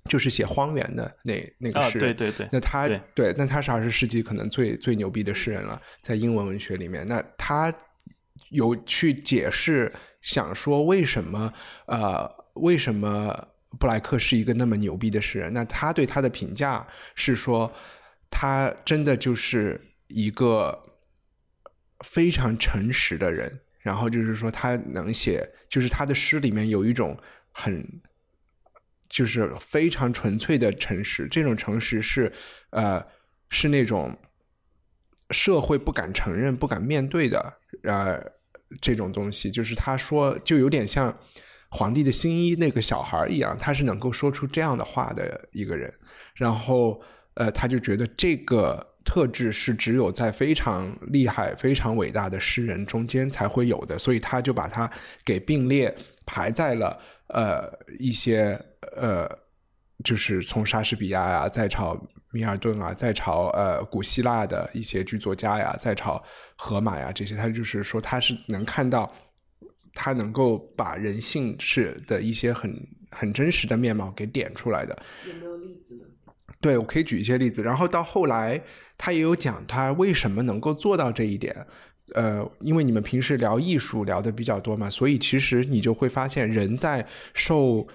[0.09, 7.71] 就是写《荒原》的那那个诗人，对对对，那他对，那他是二十世纪可能最最牛逼的诗人了，在英文文学里面，那他
[8.53, 11.53] 有去解释，想说为什么
[11.87, 15.51] 呃为什么布莱克是一个那么牛逼的诗人？
[15.51, 17.69] 那他对他的评价是说，
[18.29, 20.97] 他真的就是一个
[21.99, 23.59] 非常诚实的人。
[23.83, 27.19] 然后就是说，他能写，就是他的诗里面有一种
[27.51, 27.85] 很，
[29.09, 31.27] 就是非常纯粹的诚实。
[31.27, 32.31] 这种诚实是，
[32.69, 33.05] 呃，
[33.49, 34.17] 是那种
[35.31, 38.23] 社会不敢承认、不敢面对的，呃，
[38.81, 39.51] 这种东西。
[39.51, 41.15] 就是他说，就有点像
[41.69, 45.93] 皇帝的新衣那个小孩一样，他是能够说出这样的话的一个人。
[46.35, 47.01] 然后，
[47.33, 48.87] 呃，他就觉得这个。
[49.05, 54.89] 特质是只有在非常厉害、非常伟大的诗人中间才会有的，所以他就把它
[55.25, 55.93] 给并列
[56.25, 58.57] 排在了呃一些
[58.95, 59.29] 呃，
[60.03, 61.99] 就是从莎士比亚呀，在朝
[62.31, 66.23] 米尔顿啊，在朝呃古希腊的一些剧作家呀，在朝
[66.55, 69.13] 荷马呀这些，他就是说他是能看到，
[69.93, 72.73] 他能够把人性是的一些很
[73.11, 74.97] 很真实的面貌给点出来的。
[75.27, 76.05] 有没有例子呢？
[76.61, 77.61] 对，我可以举一些例子。
[77.61, 78.61] 然后到后来。
[78.95, 81.53] 他也有讲他为什么能够做到这一点，
[82.13, 87.85] 呃，因为你们平时聊艺术聊的比较多嘛，所以其实你就会发现，人在受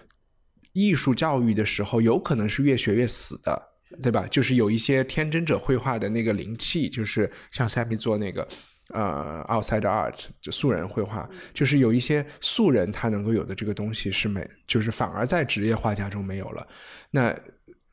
[0.72, 3.62] 艺术教育的时候，有可能是越学越死的，
[4.02, 4.26] 对吧？
[4.30, 8.46] 就是有一些天真者绘画的那个灵气，就是像 Sammy 做那个
[8.94, 16.66] 呃 outside art 就素人绘画，就是有一些素人他能够有的这个东西是没，就是反而在职业画家中没有了。
[17.10, 17.36] 那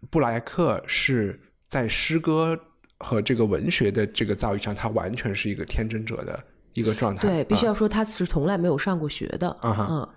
[0.09, 2.59] 布莱克是在诗歌。
[2.99, 6.41] 和这个文学的这个造诣上，他完全是一个天真者的
[6.75, 7.21] 一个状态。
[7.21, 9.55] 对，必须要说他是从来没有上过学的。
[9.61, 10.09] 嗯，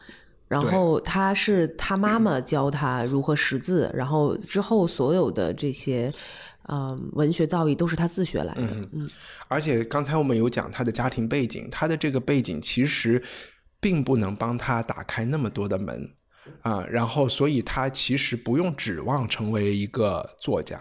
[0.49, 6.13] 然后他是他妈妈教他如何识字，然后之后所有的这些，
[6.69, 8.63] 嗯，文学造诣都是他自学来的。
[8.93, 9.09] 嗯，
[9.47, 13.23] 而且刚才我们有讲他的家庭背景，他的这个背景其实
[13.79, 16.11] 并不能帮他打开那么多的门
[16.63, 16.85] 啊。
[16.91, 20.81] 然后，所以他其实不用指望成为一个作家。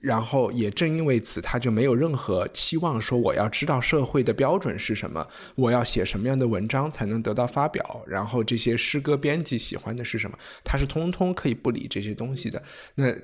[0.00, 12.62] 然后也正因为此，他就没有任何期望说我要知道社会的标准是什么，我要写什么样的文章才能得到发表，然后这些诗歌编辑喜欢的是什么，他是通通可以不理这些东西的。
[12.94, 13.14] 那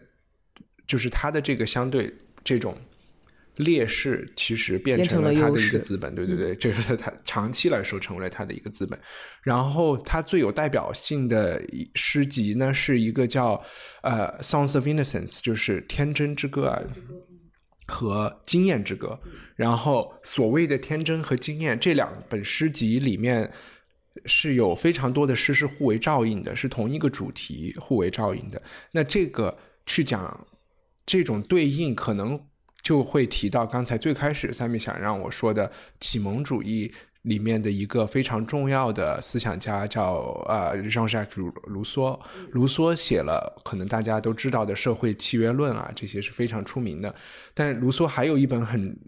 [0.87, 2.77] 就是他的这个相对这种。
[3.59, 8.97] 劣势其实变成了他的一个资本，对对对，这是他长期来说成为了他的一个资本。
[9.43, 11.61] 然后他最有代表性的
[11.97, 13.61] 诗集呢，是一个叫
[14.03, 16.83] 呃《Songs of Innocence》，就是《天真之歌》啊，
[17.89, 19.19] 和《经验之歌》。
[19.57, 23.51] 然后所谓的天真和经验这两本诗集里面
[24.27, 28.63] 是有非常多的诗是互为照应的，是同一个主题互为照应的。
[28.93, 30.47] 那这个去讲
[31.05, 32.41] 这种对应可能。
[32.89, 35.71] 就会提到刚才最开始三米想让我说的
[36.01, 40.15] 启蒙主义里面的一个非常重要的思想家，叫
[40.49, 42.19] 呃，Jean-Jacques 卢卢梭。
[42.53, 47.15] 卢梭写了可能大家都知道的《社会契约论》啊，这些是非常出名的。
[47.53, 48.99] 但卢梭还有一本很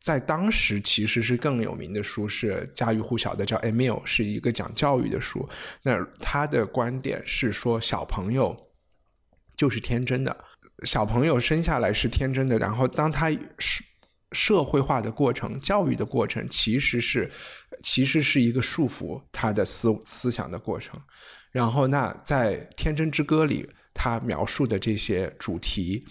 [0.00, 5.48] 在当时其实是更有名的书，是家喻户晓的，叫《Emile》，是一个讲教育的书。
[5.84, 8.56] 那他的观点是说，小朋友
[9.56, 10.36] 就是天真的。
[10.84, 13.84] 小朋友生下来是天真的，然后当他社
[14.32, 17.30] 社会化的过程、教育的过程，其实是
[17.82, 21.00] 其实是一个束缚他的思思想的过程。
[21.50, 26.04] 然后，那在《天真之歌》里，他描述的这些主题，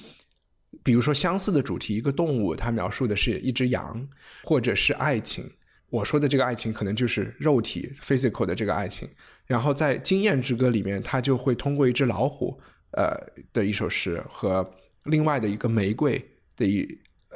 [0.84, 4.06] 比如说相似的主题，一个动物，他描述的是一只羊，
[4.44, 5.50] 或者是爱情。
[5.90, 9.10] 我说的这个爱情，可能就是肉体 （physical） 的这个爱情。
[9.46, 12.62] 然后，在《经验之歌》里面，他就会通过一只老虎。
[12.92, 13.16] 呃
[13.54, 14.68] 的一首诗和
[15.04, 16.24] 另外的一个玫瑰
[16.56, 16.88] 的一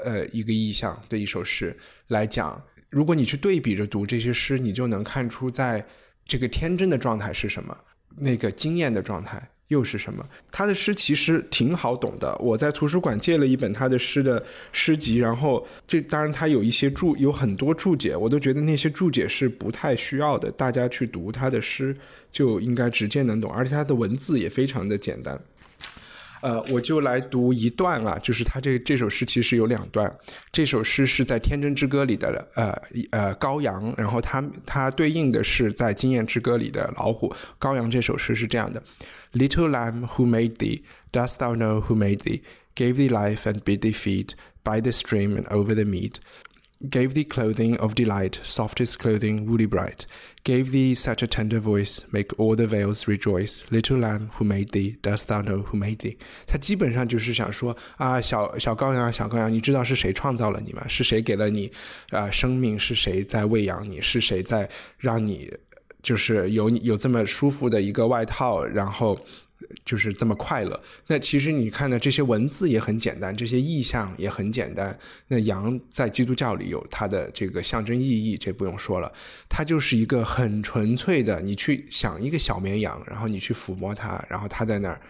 [0.04, 1.76] 呃一个意象的一首诗
[2.08, 5.86] 来讲，如果你去对比着读这些诗，你就能看出在
[6.26, 7.78] 这个天真的状态是什么，
[8.18, 10.24] 那个惊艳的状态又是什么？
[10.52, 12.36] 他的诗其实挺好懂的。
[12.38, 20.52] 我在图书馆借了一本他的诗的诗集，然后这当然他有一些注，有很多注解，我都觉得那些注解是不太需要的。
[20.52, 21.96] 大家去读他的诗
[22.34, 25.40] 就应该直接能懂，而且他的文字也非常的简单。
[26.42, 30.14] 呃，我就来读一段啊，就是他这这首诗其实有两段。
[30.52, 32.78] 这首诗是在《天真之歌》里的呃
[33.12, 37.34] 呃羔羊，然后它它对应的是在《经验之歌》里的老虎。
[37.58, 38.84] 羔羊这首诗是这样的
[39.32, 40.82] ：Little lamb who made thee,
[41.14, 42.42] dost thou know who made thee?
[42.76, 44.32] Gave thee life and bid thee feed
[44.64, 46.16] by the stream and over the mead.
[46.90, 50.06] Gave thee clothing of delight, softest clothing, woolly bright.
[50.44, 53.64] Gave thee such a tender voice, make all the vales rejoice.
[53.72, 54.98] Little lamb, who made thee?
[55.02, 56.18] Dost thou know who made thee?
[56.46, 60.86] 他基本上就是想说啊，小小羔羊，小羔羊，你知道是谁创造了你吗？
[60.90, 61.72] 是谁给了你
[62.10, 62.78] 啊生命？
[62.78, 64.02] 是谁在喂养你？
[64.02, 65.50] 是谁在让你
[66.02, 68.66] 就是有有这么舒服的一个外套？
[68.66, 69.18] 然后。
[69.86, 70.82] 就是这么快乐。
[71.08, 74.98] 那其实你看呢，这些文字也很简单，这些意象也很简单。
[75.28, 79.12] 那羊在基督教里有它的这个象征意义，这不用说了。
[79.50, 85.02] 它就是一个很纯粹的，你去想一个小绵羊，然后你去抚摸它，然后它在那儿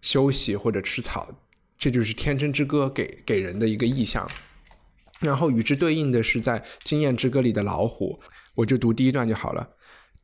[0.00, 1.28] 休息或者吃草，
[1.78, 4.28] 这就是天真之歌给给人的一个意象。
[5.20, 8.18] 然后与之对应的是在经验之歌里的老虎，
[8.54, 9.68] 我就读第一段就好了。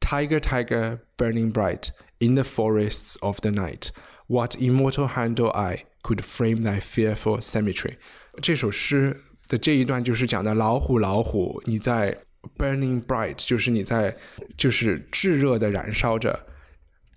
[0.01, 1.89] Tiger, tiger, burning bright.
[2.20, 3.90] In the forests of the night,
[4.28, 7.96] what immortal hand or eye could frame thy fearful symmetry？
[8.42, 12.16] 这首诗的这一段就是讲的老虎，老虎，你在
[12.58, 14.16] burning bright，就是你在，
[14.56, 16.46] 就是炙热的燃烧着，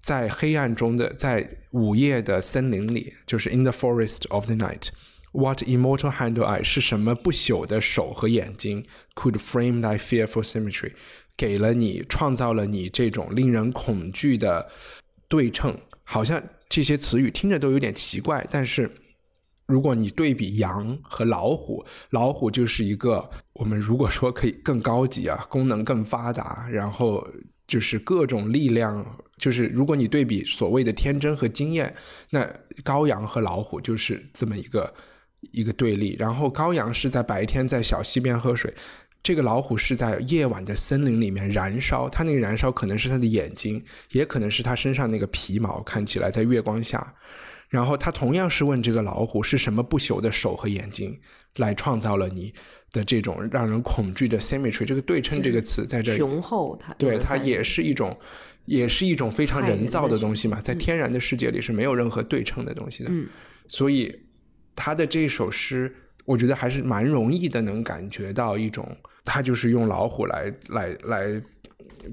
[0.02, 9.98] 在黑暗中的，在午夜的森林里，就是 in the forest of the night。What immortal hand or eye 是什么不朽的手和眼睛 could frame thy
[9.98, 10.92] fearful symmetry？
[11.39, 14.69] 给了你，创造了你这种令人恐惧的
[15.29, 15.73] 对称，
[16.03, 18.45] 好像这些词语听着都有点奇怪。
[18.51, 18.91] 但是，
[19.65, 27.25] 如果你对比羊和老虎，老虎就是一个我们如果说可以更高级啊，功能更发达，然后
[27.65, 29.05] 就是各种力量，
[29.37, 31.95] 就是如果你对比所谓的天真和经验，
[32.31, 32.45] 那
[32.83, 34.93] 羔羊和老虎就是这么一个
[35.51, 36.17] 一个对立。
[36.19, 38.73] 然后羔羊是在白天在小溪边喝水。
[39.21, 47.13] 这个老虎是在夜晚的森林里面燃烧，它那个燃烧可能是它的眼睛，也可能是它身上那个皮毛，看起来在月光下。
[47.67, 51.15] 然后他同样是问这个老虎是什么不朽的手和眼睛
[51.57, 52.51] 来创造了你
[52.91, 58.17] 的这种让人恐惧的 symmetry，这个对称这个词在这里雄厚，它对它也是一种，
[58.65, 63.11] 也是一种非常人造的东西嘛，在天然的世界里是没有任何对称的东西的。
[63.11, 63.27] 嗯，
[63.67, 64.19] 所以
[64.75, 65.95] 他的这首诗，
[66.29, 68.85] 我觉得还是蛮容易的，能感觉到一种。
[69.25, 71.41] 他就是用老虎来来来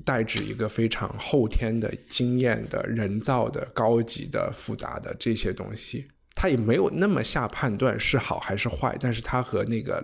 [0.04, 10.02] 代指一个非常后天的经验的人造的高级的复杂的这些东西，他也没有那么下判断是好还是坏，但是他和那个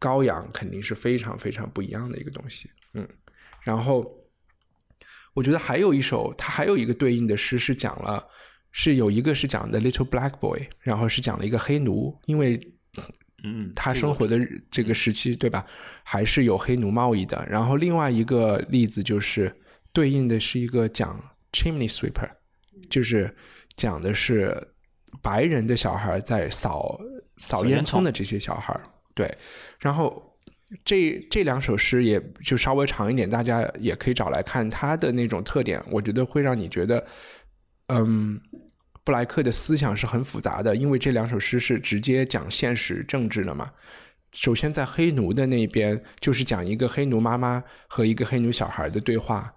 [0.00, 3.06] 羔羊肯定是非常非常不一样的一个东西，嗯，
[3.62, 4.08] 然后
[5.34, 8.24] 我觉得还有一首，他还有一个对应的诗是讲了，
[8.72, 12.72] 是有一个是讲的 Little Black Boy，然后是讲了一个黑奴，因为。
[13.44, 14.40] 嗯，他生活的
[14.70, 15.64] 这个时期，对吧？
[16.02, 17.46] 还是有黑奴贸易的。
[17.48, 19.54] 然后另外一个例子就是
[19.92, 21.22] 对应的是一个讲
[21.52, 22.28] chimney sweeper，
[22.90, 23.32] 就是
[23.76, 24.56] 讲的是
[25.22, 26.98] 白人的小孩在扫
[27.36, 28.78] 扫烟囱的这些小孩。
[29.14, 29.32] 对，
[29.78, 30.36] 然后
[30.84, 34.68] 这这两首诗也就稍微长一点，大家也可以找来看。
[34.68, 37.06] 他的那种特点，我觉得会让你觉得，
[37.88, 38.40] 嗯。
[39.06, 43.70] 布莱克的思想是很复杂的，因为这两首诗是直接讲现实政治的嘛。
[44.32, 49.54] 首先，在黑奴的那边，就是讲一个黑奴妈妈和一个黑奴小孩的对话，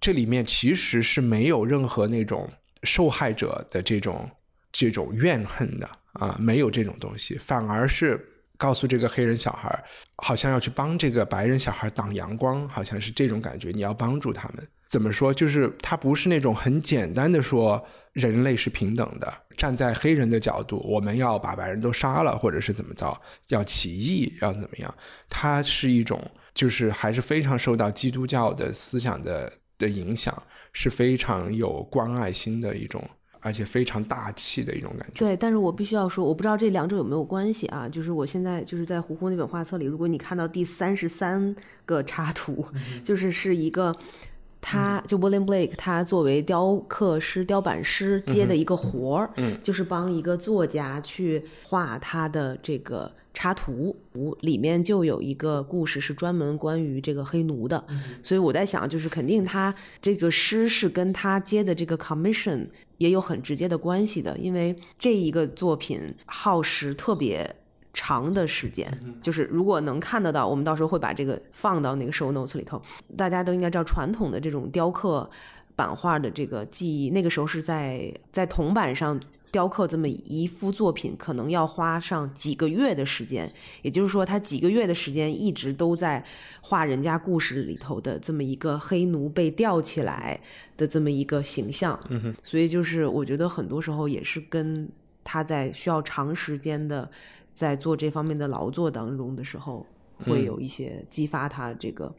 [0.00, 2.50] 这里面其实是没有任何那种
[2.82, 4.26] 受害者的这种
[4.72, 8.18] 这种怨恨的啊，没有这种东西，反而是
[8.56, 9.84] 告诉这个黑人小孩，
[10.16, 14.66] 好像要去帮这个白人小孩挡阳光，好像是这种感觉，你要帮助他们。
[14.88, 15.32] 怎么说？
[15.32, 17.84] 就是他不是那种很简单的说。
[18.14, 23.16] 人类是平等的，站在黑人的角度，我们要把白人都杀了，或者是怎么着，
[23.48, 24.92] 要起义，要怎么样？
[25.28, 26.20] 它是一种，
[26.52, 33.08] 就是还是非常受到基督教的思想的的影响，是非常有关爱心的一种，
[33.38, 35.14] 而且非常大气的一种感觉。
[35.18, 37.88] 对，但是我必须要说，我不知道这两者有没有关系啊？
[37.88, 41.54] 就是我现在就是在胡胡那本画册里，如果你看到第三十三
[41.86, 42.66] 个插图，
[43.04, 43.94] 就是是一个。
[44.60, 53.96] 他就 William Blake，他作为雕刻师、雕版师接的一个活儿，嗯，就是帮一个作家去画他的这个插图，
[54.40, 57.82] 里面就有一个故事是专门关于这个黑奴的，
[58.22, 62.66] 所以我在想，就是肯定他这个诗是跟他接的这个 commission
[62.98, 67.54] 也有很直接的关系的，因为这一个作品耗时特别。
[68.00, 68.88] 长的时间，
[69.20, 72.80] 就是如果能看得到，我们到时候会把这个放到那个 show notes 里头。
[73.16, 75.28] 大家都应该知道，传统的这种雕刻
[75.74, 79.20] 版画的这个技艺，那个时候是在在铜板上
[79.50, 83.52] 雕刻这么一幅作品，可能要花上几个月的时间。
[83.82, 86.24] 也就是说，他几个月的时间一直都在
[86.60, 90.40] 画人家故事里头的这么一个黑奴被吊起来
[90.76, 91.98] 的这么一个形象。
[92.10, 94.88] 嗯所以就是我觉得很多时候也是跟
[95.24, 97.10] 他在需要长时间的。
[97.58, 99.84] 在做这方面的劳作当中的时候，
[100.24, 102.14] 会有一些激发他这个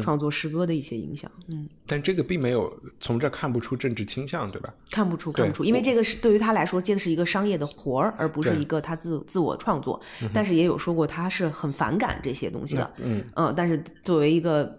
[0.00, 1.28] 创作诗歌的一些影响。
[1.48, 4.72] 嗯，但这个并没有从这看不出政治倾向，对吧？
[4.92, 10.00] 看不出，看不出，因为这个是对于他来说接的是一个商业的活儿，而不是一个他自自我创作。
[10.32, 12.88] 但是也有说过他是很反感这些东西的。
[12.98, 14.78] 嗯嗯，但是作为一个。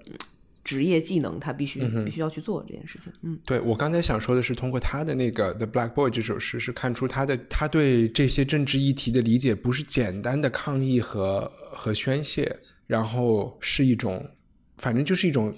[0.68, 3.10] 职业技能，他必须必须要去做这件事情。
[3.22, 12.54] 嗯，对我刚才想说的是，通过他的那个《The Black Boy》这首诗，是看出他的他对这些政治议题的理解不是简单的抗议和和宣泄，
[12.86, 14.30] 然后是一种，
[14.78, 15.56] 反正就是一种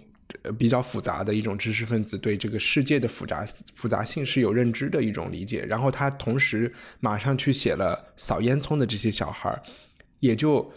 [0.60, 3.44] 比较复杂的一种知识分子对这个世界的复杂
[3.74, 5.66] 复杂性是有认知的一种理解。
[5.66, 9.60] 然后他同时马上去写了扫烟囱的这些小孩儿
[10.20, 10.72] 也就。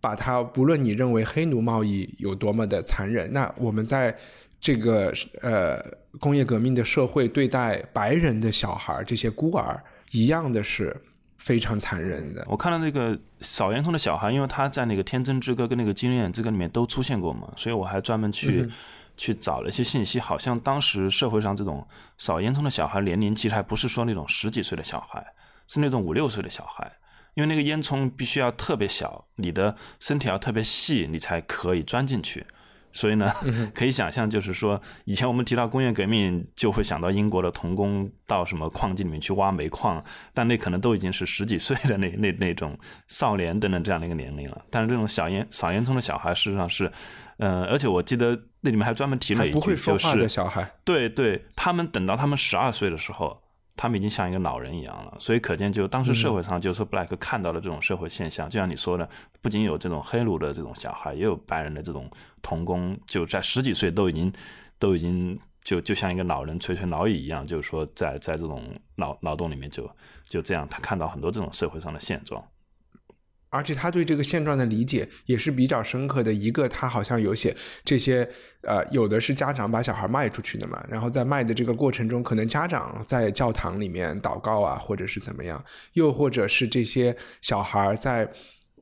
[0.00, 4.16] 把它，不论你认为黑奴贸易有多么的残忍，那我们在
[4.60, 5.84] 这个呃
[6.18, 10.96] 工业革命的社会对待白人的小孩这些孤儿一样的是
[11.36, 12.44] 非常残忍的。
[12.48, 18.68] 我看到那个扫烟囱的小孩，因为他在那个《天真之歌》跟那个《经验之歌》里面都出现过嘛，所以我还专门去
[19.16, 21.86] 去找了一些信息，好像当时社会上这种
[22.18, 25.24] 扫烟囱的小孩年龄其实还不是说那种十几岁的小孩，
[25.68, 26.90] 是那种五六岁的小孩。
[27.38, 32.44] 因为那个烟囱必须要特别小，你的身体要特别细，你才可以钻进去。
[32.90, 33.32] 所以呢，
[33.72, 40.02] 可以想象，就是说，以前我们提到工业革命，就会想到英国的童工到什么矿机里面去挖煤矿，
[40.34, 42.76] 但那可能都已经是十几岁的那那那种
[43.06, 44.64] 少年等等这样的一个年龄了。
[44.68, 46.90] 但是这种小烟扫烟囱的小孩，事实上是，
[47.36, 50.28] 呃，而且我记得那里面还专门提了一句，就是，
[50.84, 53.40] 对对，他们等到他们十二岁的时候。
[53.78, 59.08] 他们已经像一个老人一样了，所以可见，就当时社会上，就是布莱克看到了这种社会现象，就像你说的，
[59.40, 62.10] 不仅有这种黑奴的这种小孩，也有白人的这种
[62.42, 64.32] 童工，就在十几岁都已经
[64.80, 68.64] 都已经就就像一个老人垂垂老矣一样，就是说，在在这种
[68.96, 69.88] 劳劳动里面，就
[70.24, 72.44] 就这样，他看到很多这种社会上的现状。
[73.50, 76.32] 而且他对这个现状的理解也是比较深刻的。
[76.32, 78.28] 一个，他好像有写这些，
[78.62, 85.62] 呃，有的是家长把小孩卖出去的嘛，然后在卖的这个过程中，可能家长在教堂里面祷告啊，或者是怎么样，
[85.94, 88.30] 又或者是这些小孩在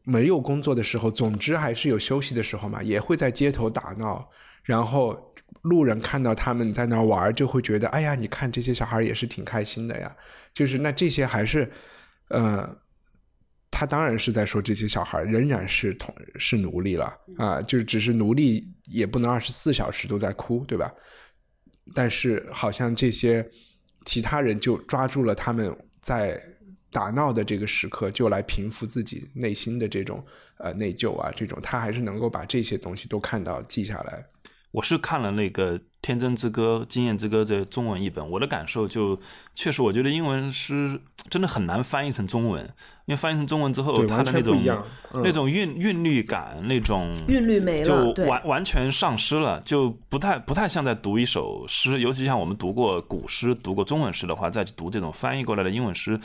[0.03, 4.29] 没有工作的时候，总之还是有休息的时候嘛，也会在街头打闹，
[4.65, 10.15] 然后路人看到他们在那玩，就会觉得，哎呀，你看这些小孩也是挺开心的呀。
[10.53, 11.71] 就是那这些还是，
[12.29, 12.77] 呃。
[13.71, 20.91] 他当然是在说这些小孩仍然是同是奴隶了啊，就只是奴隶也不能二十四小时都在哭，对吧？
[21.95, 23.49] 但是好像这些
[24.05, 26.43] 其他人就抓住了他们在
[26.91, 30.25] 打闹的这个时刻，就来平复自己内心的这种
[30.59, 34.25] 呃内疚啊，这种他还是能够把这些东西都看到记下来。
[34.77, 39.19] 我是看了那个《天真之歌》《经验之歌》这中文译本，我的感受就
[39.55, 41.01] 确实，我觉得英文诗
[41.31, 42.63] 真的很难翻译成中文，
[43.07, 44.63] 因为翻译成中文之后，它的那种
[45.15, 56.21] 那种韵韵律感，那种韵律没了，就完完全丧失了，就不太不太像在读一首诗，尤其像我们读过古诗、读过中文诗的话，再去读这种翻译过来的英文诗。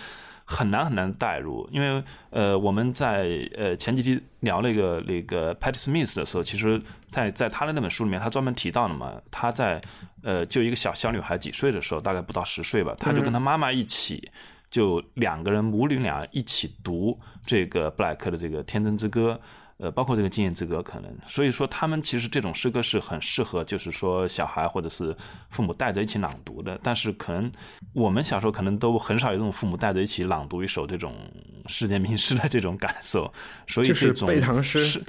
[0.46, 9.82] 很难很难带入，因为呃，我们在呃前几期聊那个那个 Patty Smith 的时候，其实，在在他的那本书里面，他专门提到了嘛，他在
[10.24, 14.30] 呃就一个小小女孩几岁的时候，大概不到十岁吧，他就跟他妈妈一起，
[14.70, 19.40] 就两个人母女俩一起读这个布莱克的这个《天真之歌》。
[19.82, 25.16] 呃，包括这个经验之歌，可能，所以说他们其实这种诗歌是很适合，就是说小孩或者是
[25.50, 26.80] 父母带着一起朗读的。
[26.84, 27.52] 但是可能
[27.92, 31.16] 我们小时候可能都很少有这种父母带着一起朗读一首这种
[31.66, 33.34] 世界名诗的这种感受。
[33.66, 35.02] 所以这种背唐诗，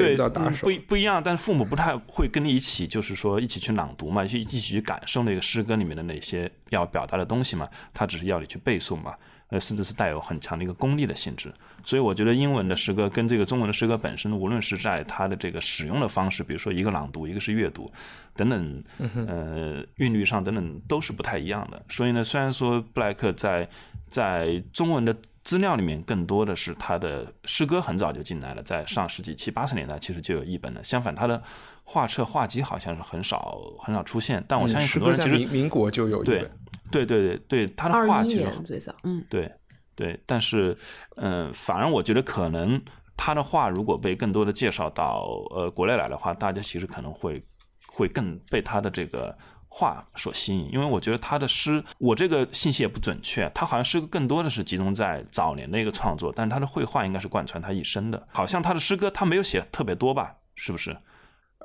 [0.00, 0.16] 对，
[0.60, 1.22] 不不一样。
[1.22, 7.68] 但是父母不太会跟你一起，就是说一起去朗读嘛，去一起去感受那个诗歌里面的那些要表达的东西嘛。
[7.92, 9.14] 他只是要你去背诵嘛。
[9.50, 11.52] 呃，甚至是带有很强的一个功利的性质。
[11.84, 17.90] 所以我觉得英文的诗歌跟这个中文的诗歌本身，无论是在它的这个使用的方式，比如说一个朗读，一个是阅读，
[18.36, 18.84] 等等，
[19.26, 21.84] 呃，韵律上等等都是不太一样的。
[21.88, 23.68] 所以呢，虽然说布莱克在
[24.08, 25.12] 在中文的
[25.42, 30.84] 资料里面更多的是他的诗歌很早就进来了，在上世纪七八十年代其实就有译本了。
[30.84, 31.42] 相反，他的
[31.82, 34.44] 画册画集好像是很少很少出现。
[34.46, 36.50] 但我相信很多人其实民民国就有一对本，
[36.90, 39.50] 对对对对，他的画二一其实年最早，嗯，对
[39.94, 40.76] 对，但是
[41.16, 42.80] 嗯、呃反而我觉得可能
[43.16, 47.42] 他的画如果被更多的介绍到呃国内来的话，大家其实可能会
[47.86, 49.36] 会更被他的这个
[49.72, 60.96] 画所吸引，因为我觉得他的诗，我这个信息也不准确，他好像诗歌更多的是集中在早年的一个创作，但是他的绘画应该是贯穿他一生的，好像他的诗歌他没有写特别多吧，是不是？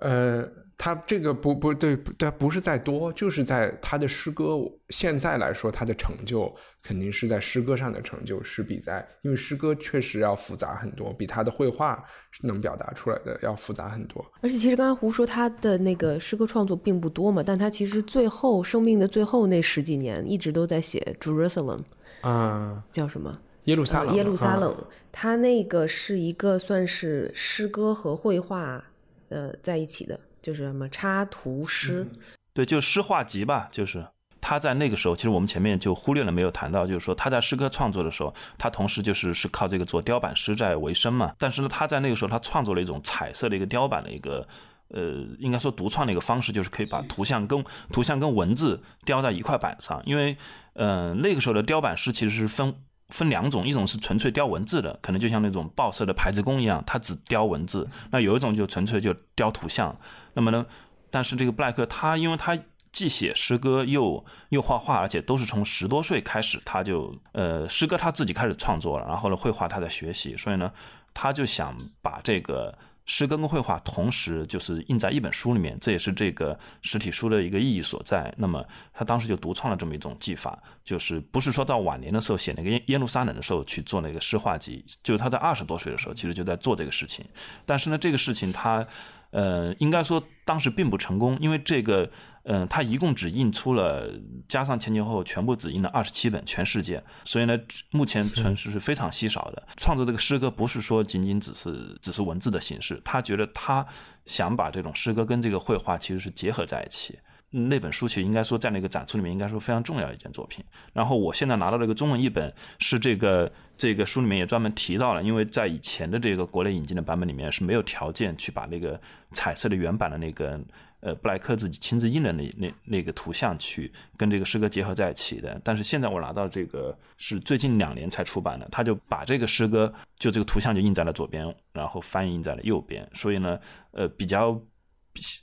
[0.02, 0.48] 呃，
[0.78, 4.58] 他这个不不对，不对，不是在多，就是在他的诗歌
[4.90, 6.54] 现在来说，他的成就
[6.84, 12.04] 肯定是在诗歌上的成就是比在，因为诗歌确实要复杂很多，比他的绘画
[12.42, 14.24] 能表达出来的要复杂很多。
[14.42, 21.84] 而且其实刚才胡说他的那个诗歌创作并不多嘛，但他其实最后生命的最后那十几年一直都在写 Jerusalem，
[22.22, 23.40] 啊，叫什么？
[23.64, 24.76] 耶路撒冷，呃耶路撒啊冷，
[25.12, 28.84] 他那个是一个算是诗歌和绘画
[29.30, 32.06] 呃在一起的，就是什么插图诗。
[32.54, 34.06] 对，就诗画集吧，就是
[34.40, 41.34] 他在那个时候，其实我们前面就忽略了没有谈到，就是说他在诗歌创作的时候，他同时就是是靠这个做雕版师在为生嘛。
[41.40, 44.48] 但是呢，他在那个时候，他创作了一种彩色的一个雕版的一个。
[44.90, 50.00] 呃，应该说独创的一个方式，就是可以把图像跟图像跟文字雕在一块板上。
[50.06, 50.38] 因为，
[50.74, 52.72] 呃，那个时候的雕版师其实是分
[53.10, 59.96] 分两种，一种是纯粹雕文字的，可能就像那种报社的排字工一样，它只雕文字；那有一种就纯粹就雕图像。
[60.34, 60.66] 那么呢，
[61.12, 62.58] 但是这个布莱克他，因为他
[62.92, 70.72] 既写诗歌又又画画，而且都是从十多岁开始，他就呃诗歌他自己开始创作了，然后呢绘画他在学习，所以呢
[71.14, 72.76] 他就想把这个
[73.06, 78.34] 诗歌跟绘画同时就是印在一本书里面，这也是这个实体书的一个意义所在。
[78.38, 87.24] 那么他当时就独创了这么一种技法，就是不是说到晚年的时候写那个耶耶路撒冷的时候去做那个诗画集，就是他在二十多岁的时候其实就在做这个事情。
[87.66, 88.86] 但是呢，这个事情他
[89.32, 92.10] 呃，应该说当时并不成功，因为这个，
[92.46, 94.08] 嗯、他一共只印出了，
[94.48, 97.60] 加上前前后后全部只印了二十七本，全世界，所以呢，
[97.92, 99.68] 目前存世是非常稀少的。
[99.78, 103.86] 创作这个诗歌不是说仅仅只是只是文字的形式，他觉得他
[104.26, 107.18] 想把这种诗歌跟这个绘画其实是结合在一起。
[107.52, 110.62] 那本书其实应该说在那个展出里面应该说非常重要的一件作品。
[110.92, 119.00] 然后我现在拿到这个中文译本，是这个这个书里面也专门提到了，因为在以前的这个国内引进的版本里面是没有条件去把那个
[119.32, 120.60] 彩色的原版的那个
[121.02, 125.60] 呃布莱克自己亲自印的那那那个图像去跟这个诗歌结合在一起的。
[125.64, 133.60] 但是现在我拿到这个是最近两年才出版的，他就把这个诗歌就这个图像就印在了左边，然后翻译印在了右边，所以呢，
[133.92, 134.60] 呃，比较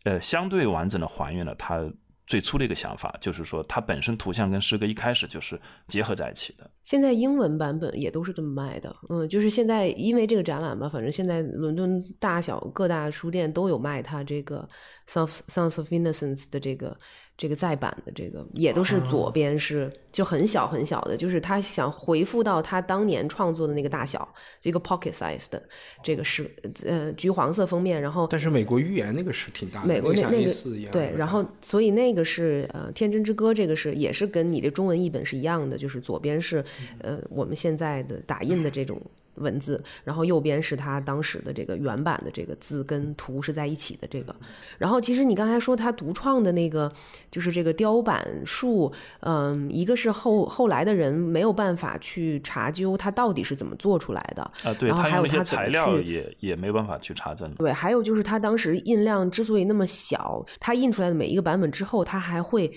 [0.04, 1.78] 呃相对完整的还原了他
[2.26, 6.70] 最初的一个想法，就是说它本身图像跟诗歌一开始就是结合在一起的。
[6.82, 14.68] 现在英文版本也都是这么卖的，嗯，就是现在因为这个展览嘛，反正现在伦敦大小各大书店都有卖它这个
[15.12, 16.96] 《Songs Songs of Innocence》的这个
[17.42, 25.60] 这个再版的这个，也都是左边是就很小很小的，就是他想回复到他当年创作的那个大小，这个 pocket size 的
[26.04, 26.48] 这个是
[26.86, 36.64] 呃橘黄色封面，然后但是美国寓言那个是挺大的，美国那像那 A4 一样个对，然后所以那个是呃《天真之歌》，这个是也是跟你的中文译本是一样的，就是左边是
[37.00, 39.02] 呃我们现在的打印的这种
[39.36, 44.34] 文字，然后右边是他当时的这个原版的这个字跟图是在一起的这个。
[44.78, 46.92] 然后其实你刚才说他独创的那个
[47.30, 57.52] 就是这个雕版术，嗯，一个是后后来的人没有办法去查究它到底是怎么做出来的啊，对然后还有他材料也也没有办法去查证。
[57.54, 62.72] 对，还有就是他当时印量之所以那么小，他印出来的每一个版本之后，他还会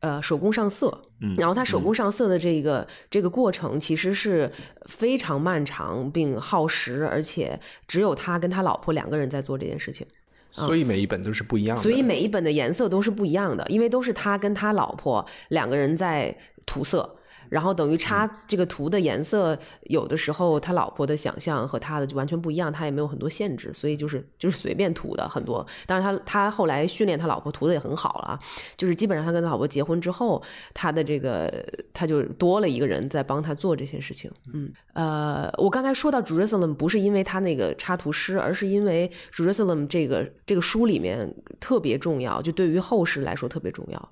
[0.00, 4.50] 呃手工上色，嗯然后他手工上色的这个、这个过程其实是
[4.86, 10.06] 非常漫长并耗时，而且只有他跟他老婆两个人在做这件事情。
[10.52, 11.82] 所以每一本都是不一样的。
[11.82, 17.16] 所以每一本的颜色都是不一样的，因为都是他跟他老婆两个人在涂色，
[17.50, 25.66] 然后等于插这个图的颜色，有的时候他老婆的想象和他的就完全不一样，他也没有很多限制，所以就是就是随便涂的很多。
[25.84, 28.40] 当然他他后来训练他老婆涂的也很好了啊，
[28.76, 30.42] 就是基本上他跟他老婆结婚之后，
[30.72, 31.52] 他的这个
[31.92, 34.30] 他就多了一个人在帮他做这些事情。
[34.54, 44.10] 嗯，呃，我刚才说到 Jerusalem 不是因为他那个插图师，而是因为 Jerusalem 这个这个书里面特别重要，就对于后世来说特别重要。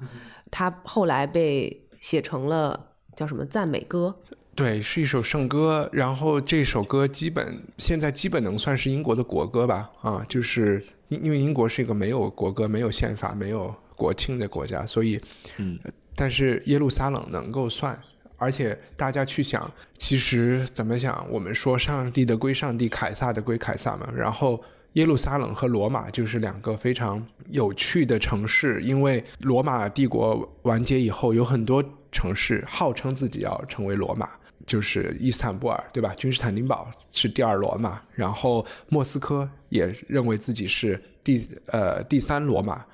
[0.51, 2.88] 他后来被写成了
[3.19, 4.15] 叫什么赞美歌，
[4.55, 5.91] 对，是一首圣歌。
[5.93, 9.91] 然后这首歌基本现在基本能算是英国的国歌吧？
[10.03, 15.21] 啊，就是因因为英国是一个没有国歌、没有宪法、没有国庆的国家，所以，
[15.57, 15.77] 嗯，
[16.15, 18.01] 但是耶路撒冷能够算。
[18.37, 21.27] 而且大家去想，其实怎么想？
[21.29, 24.09] 我们说上帝的归上帝，凯撒的归凯撒嘛。
[24.15, 24.63] 然后
[24.93, 34.29] 耶路撒冷和罗马就是两个非常有趣的城市，因为罗马帝国完结以后，有很多城市号称自己要成为罗马，
[34.67, 36.15] 就是伊斯坦布尔，对吧？
[36.17, 42.85] 君士坦丁堡是第二罗马，然后莫斯科也认为自己是第呃第三罗马。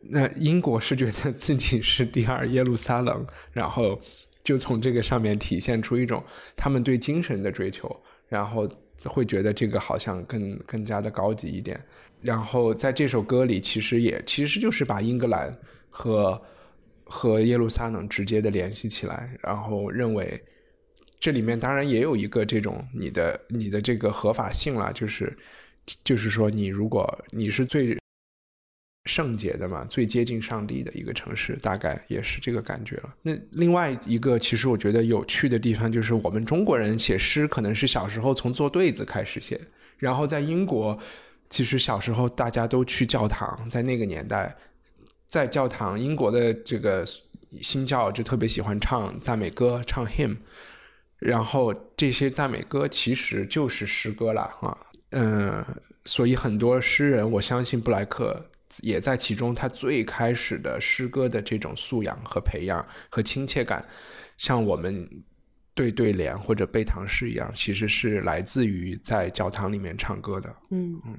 [0.00, 4.00] 那英国是觉得自己是第二耶路撒冷，然后。
[4.44, 6.22] 就从这个上面体现出一种
[6.54, 8.68] 他们对精神的追求，然后
[9.04, 11.82] 会觉得这个好像更更加的高级一点。
[12.20, 15.56] 然后在这首歌里，其实也其实就是把英格兰
[15.88, 16.38] 和
[17.04, 20.42] 和耶路撒冷直接的联系起来，然后认为
[21.20, 25.36] 这里面当然也有一个这种你的你的这个合法性了，就是
[26.02, 27.96] 就是说你如果你是最。
[29.06, 33.14] 圣洁的嘛，最接近上帝的一个城市，大概也是这个感觉了。
[33.20, 39.60] 那另外一个，其实我觉得有趣的地方，就是我们中国人写诗，可能是小时候从做对子开始写，
[39.98, 40.98] 然后在英国，
[41.50, 44.56] 其实小时候大家都去教堂，在那个年代，
[45.34, 47.04] 在教堂，英国的这个
[47.60, 50.36] 新教就特别喜欢唱赞美歌，唱 hymn，
[51.18, 54.78] 然后这些赞美歌其实就是诗歌了啊，
[55.10, 55.64] 嗯，
[56.04, 58.48] 所以很多诗人，我相信布莱克。
[58.80, 63.84] 也在其中，他最开始的诗歌的这种素养和培养和亲切感，
[64.38, 65.08] 像我们
[65.74, 70.48] 对对联或者背唐诗一样，其实是来自于在教堂里面唱歌的。
[70.70, 71.18] 嗯嗯，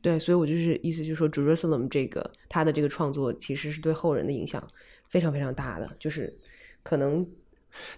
[0.00, 4.66] 对，所以我就是意思就是说，Jerusalem 这个他的这个创作其实是对后人的影响
[5.08, 6.36] 非常非常大的，就是
[6.82, 7.26] 可能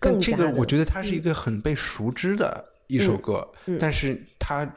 [0.01, 3.47] 但这个我觉得它是一个很被熟知的一首歌，
[3.79, 4.71] 但是它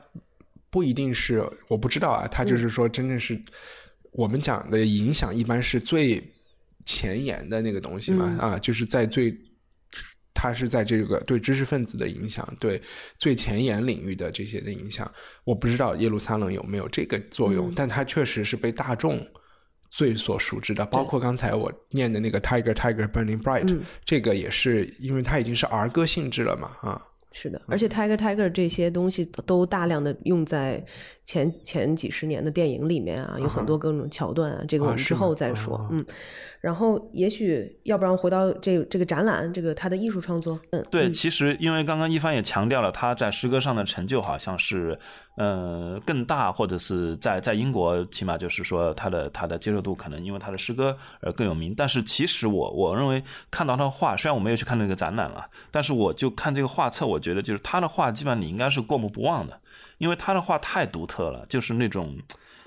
[0.70, 3.42] 不一定是我不知道啊，它就是说真正是。
[4.16, 6.24] 我们讲的影响一般是最
[6.86, 9.36] 前沿的那个东西嘛，啊，就是在最，
[10.34, 12.82] 它是在这个对知识分子的影响，对
[13.18, 15.10] 最前沿领域的这些的影响。
[15.44, 19.26] 我不知道耶路撒冷有没有这个作用，但它确实是被大众
[19.90, 20.86] 最所熟知的。
[20.88, 27.02] 包括刚才我念的那个 Tiger Tiger Burning Bright，这个也是因为它已经是儿歌性质了嘛，啊。
[27.34, 30.82] 是的，而且 Tiger Tiger 这些东西都大量的用在
[31.26, 36.06] 前前几十年的电影里面啊，有很多各种桥段啊，这个我们之后再说，嗯。
[36.62, 44.98] 然后，也许要不然回到这这个展览，这个他的艺术创作，嗯，对，其实因为刚刚一帆也强调了他在诗歌上的成就，好像是
[45.36, 51.74] 呃更大，或者是在在英国，起码就是说他的他的接受度可能因为他的诗歌而更有名。
[51.76, 53.22] 但是其实我我认为
[53.52, 59.60] 看到他的画，虽然我没有去看那个展览了，但是我就看这个画册，我觉得就是他的画基本上你应该是过目不忘的，
[59.98, 62.20] 因为他的画太独特了，就是那种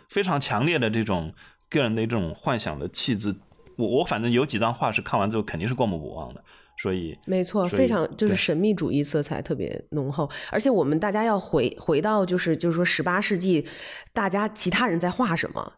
[0.09, 1.33] 非常强烈的这种
[1.69, 3.37] 个人的这种幻想的气质。
[3.77, 6.43] 我我反正有几张画是看完之后肯定是过目不忘的，
[6.79, 13.66] 所以没错，非常就是神秘主义色彩特别浓厚，而且我们大家要回回到就是就是说十八世纪，
[14.12, 15.72] 大家其他人在画什么，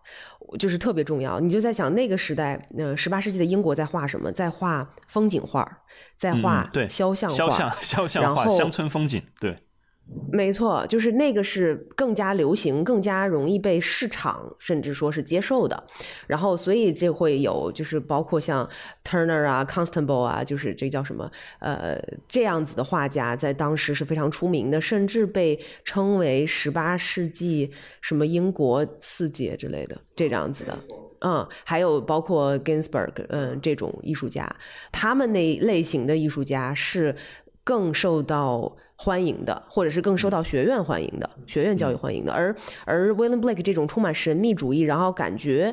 [0.59, 1.39] 就是特别重要。
[1.39, 4.33] 你就在想那个时代，呃，十八世纪的英国在画什么？
[4.33, 5.81] 在画风景画，
[6.17, 9.57] 在画对肖像肖像肖像画乡村风景，对。
[10.33, 15.83] 没错，就是那个是更加流行、更加容易被市场甚至说是接受的。
[16.27, 18.67] 然后，所以这会有就是包括像
[19.05, 21.31] Turner 啊、Constable 啊，就是这叫什么
[21.61, 30.79] 呃这样子的画家，在当时是非常出名的，甚至被称为十八世纪什么英国四杰之类的这样子的。
[31.21, 34.51] 嗯，还有包括 Ginsberg 嗯这种艺术家，
[34.91, 37.15] 他们那类型的艺术家是
[37.63, 38.75] 更受到。
[39.01, 45.73] 欢迎的，或者是更受到学院欢迎的，学院教育欢迎的，而而 William Blake 这种充满神秘主义，然后感觉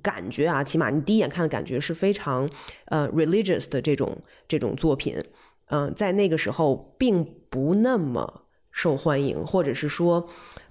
[0.00, 2.48] 感觉啊，起码你第一眼看的感觉是非常
[2.84, 5.20] 呃 religious 的这种这种作品，
[5.70, 10.24] 嗯，在那个时候并不那么受欢迎，或者是说，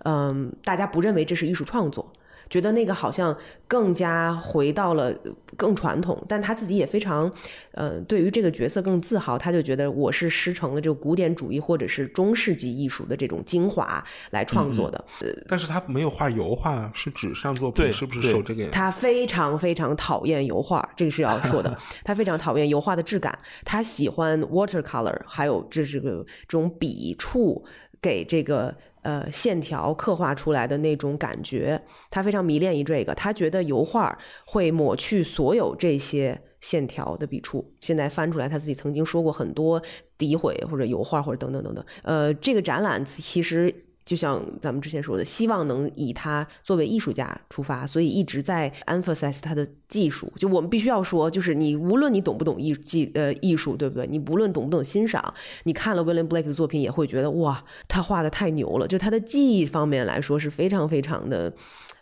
[0.06, 2.14] 嗯，大家不认为这是艺术创作。
[2.52, 3.36] 觉得那个好像
[3.66, 5.12] 更加回到了
[5.56, 7.32] 更传统，但他自己也非常，
[7.72, 9.38] 呃，对于这个角色更自豪。
[9.38, 15.04] 他就觉得我是师承了这个古典主义或者是中世纪艺术的这种精华来创作的。
[15.48, 18.68] 但是他没有画油画，是纸上作品，是不是受这个？
[18.68, 21.76] 他非常非常讨厌油画，这个是要说的。
[22.04, 27.64] 他非常讨厌油画的质感，他喜欢 watercolor，还有这这个这种笔触
[28.02, 28.76] 给这个。
[29.02, 33.14] 呃，线条刻画出来的那种感觉，他非常迷恋于这个。
[33.16, 37.74] 他觉得油画会抹去所有这些线条的笔触。
[37.80, 39.82] 现在翻出来，他自己曾经说过很多
[40.18, 41.86] 诋毁或者油画或者等等等等。
[42.04, 43.74] 呃，这个展览其实。
[44.12, 50.30] 就像咱们之前说的，希望能以他作为艺术家出发，所以一直在 emphasize 他的技术。
[50.36, 54.06] 就我们必须要说，就是你无论你懂不懂艺技呃艺术，对不对？
[54.06, 55.34] 你不论懂不懂欣赏，
[55.64, 58.86] 你看了 William Blake 的作品，也会觉得哇，他画的太牛了。
[58.86, 61.54] 就他的技艺方面来说，是非常非常的，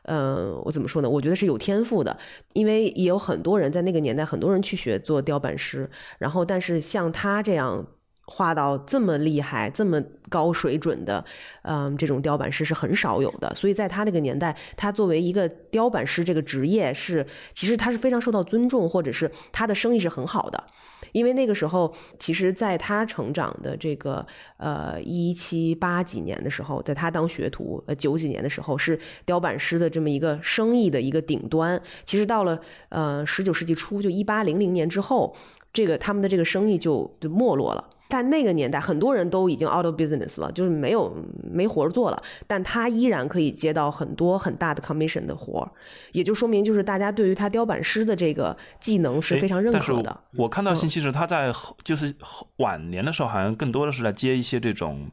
[0.02, 1.08] 呃，我怎么说呢？
[1.08, 2.18] 我觉得是有天赋的，
[2.54, 5.88] 因为也有很多人在那个年代，很多人去学做雕版师，
[6.18, 7.86] 然后但是像他这样。
[8.30, 10.00] 画到这么厉害、这么
[10.30, 11.24] 高水准的，
[11.64, 13.54] 嗯，这种雕版师是很少有的。
[13.56, 20.64] 所以在他那个年代，他作为一个雕版师这个职业是，其实他是非常受到尊重，或者是他的生意是很好的。
[21.12, 24.24] 因为那个时候，其实在他成长的这个
[24.58, 31.82] 呃一七八几年的时候，在他当学徒呃九几年的时候，是雕版师的这么一个生意的一个顶端。
[32.06, 32.60] 其实到了
[32.90, 35.36] 呃十九世纪初，就一八零零年之后，
[35.74, 37.84] 这个他们的这个生意就就没落了。
[38.12, 42.22] 但那个年代，很多人都已经 out of business 了，就是没有没活做了。
[42.48, 45.72] 但他依然可以接到很多很大的 commission 的活
[46.12, 50.22] 也就说明，就是大家对于他雕版师的这个技能是非常认可的。
[50.34, 51.54] 我看到信息是他在
[51.84, 52.12] 就是
[52.58, 55.12] 晚年的时候，好像更多的是在接一些这种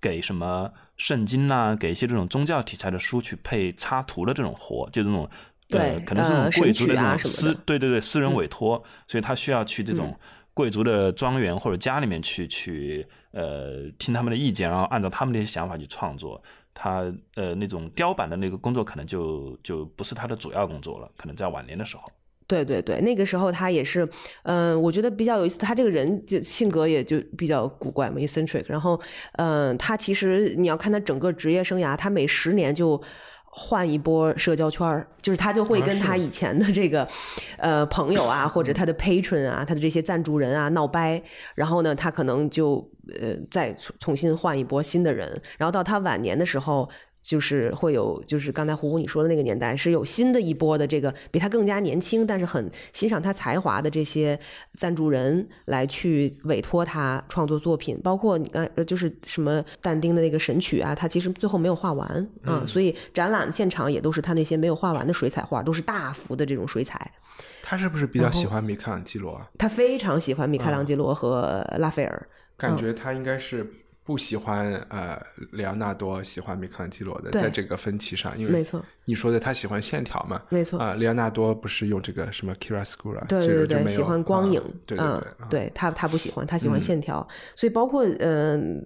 [0.00, 5.28] 给什么圣经呐，给一些这种宗教题材的书去配插图的这种活，就这种
[5.68, 10.16] 对，可能是贵族的那种私对对对私人委托，所以他需要去这种。
[10.58, 16.42] 贵族的庄园或者家里面去去呃听他们的意见，然后按照他们的一些想法去创作。
[16.74, 17.04] 他
[17.36, 22.02] 呃那种雕版的那个工作可能就就不是他的主要工作了，可能在晚年的时候。
[22.48, 24.08] 对对对，那个时候他也是，
[24.42, 25.58] 嗯，我觉得比较有意思。
[25.58, 28.64] 他这个人就性格也就比较古怪嘛，eccentric。
[28.66, 29.00] 然后，
[29.34, 33.00] 嗯，他其实你要看他整个职业生涯，他每十年就。
[33.58, 37.06] 换一波社交圈儿，就是他就会跟他以前的这个，
[37.56, 41.20] 呃，朋友啊， 或者他的 patron 啊，他的这些赞助人啊闹掰，
[41.56, 42.76] 然后呢，他可能就
[43.20, 45.28] 呃再重新换一波新的人，
[45.58, 46.88] 然后到他晚年的时候。
[47.22, 54.38] 就是会有，就是刚才胡胡你说的那个年代，是有新的一波的这个比他更加年轻，但是很欣赏他才华的这些
[54.76, 67.10] 赞助人来去委托他创作作品，包括你刚呃就是什么但丁的那个神曲啊，他其实最后没有画完啊，所以展览现场也都是他那些没有画完的水彩画，都是大幅的这种水彩。
[67.62, 69.50] 他是不是比较喜欢米开朗基罗啊？
[69.58, 73.70] 他非常喜欢米开朗基罗和拉斐尔，感觉他应该是。
[74.08, 80.80] 不喜欢呃，里昂纳多喜欢米开朗基罗的，在这个分歧上，因为没错，你说的他喜欢线条嘛，没错。
[80.80, 88.82] 啊，里昂纳多不是用这个什么 chiaroscuro，对对对，喜欢光影，对对对，对他他不喜欢，他喜欢线条，所以包括嗯，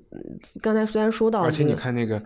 [0.61, 2.21] 刚才虽然说到，而且你看那个，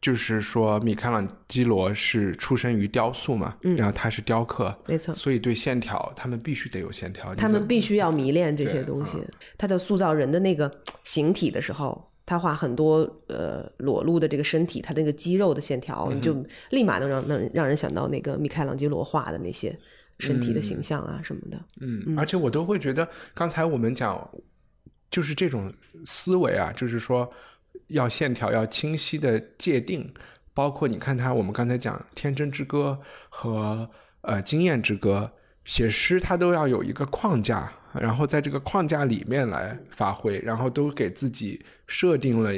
[0.00, 9.18] 就是说米开朗基罗是出身于雕塑嘛，然后他是雕刻，没错，所以对线条他们必须得有线条，他们必须要迷恋这些东西，
[9.56, 10.68] 他在塑造人的那个
[11.04, 12.09] 形体的时候。
[12.30, 16.32] 他画很多呃裸露的这个身体，他那个肌肉的线条，你就
[16.70, 19.76] 立马能让能让人想到那个米开朗基罗画的那些
[20.20, 21.60] 身体的形象啊什么的。
[21.80, 24.30] 嗯，而且我都会觉得，刚才我们讲
[25.10, 25.72] 就是这种
[26.04, 27.28] 思维啊，就是说
[27.88, 30.14] 要线条要清晰的界定，
[30.54, 32.96] 包括你看他，我们刚才讲《天真之歌》
[33.28, 35.32] 和呃《经验之歌》，
[35.64, 37.72] 写诗他都要有一个框架。
[37.98, 42.52] 然后在这个框架里面来发挥，然后都给自己设定了，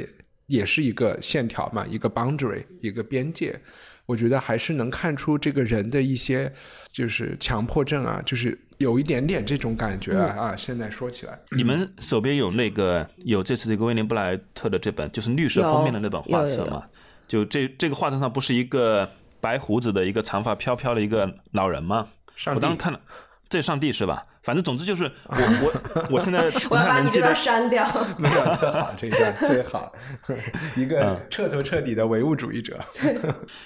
[0.47, 3.59] 也是一个线条嘛，一个 boundary，一个边界。
[4.05, 6.51] 我觉得还是能看出这个人的一些
[6.91, 10.35] 就是强迫症啊，就是有一点点这种感觉啊。
[10.37, 16.83] 啊，现在说起来，你们手边有那个有这次这个威廉布莱特的这本就是绿色封面的那本画册吗？
[17.27, 19.09] 就这这个画册上不是一个
[19.39, 22.09] 白胡子的一个长发飘飘的一个老人吗？
[22.53, 22.99] 我当时看了。
[23.49, 24.25] 这上帝是吧？
[24.41, 25.35] 反正总之就是我
[25.95, 27.87] 我我现在 我要把你这段删掉。
[28.17, 29.93] 没有特好这一段最好，
[30.75, 32.79] 一个彻头彻底的唯物主义者。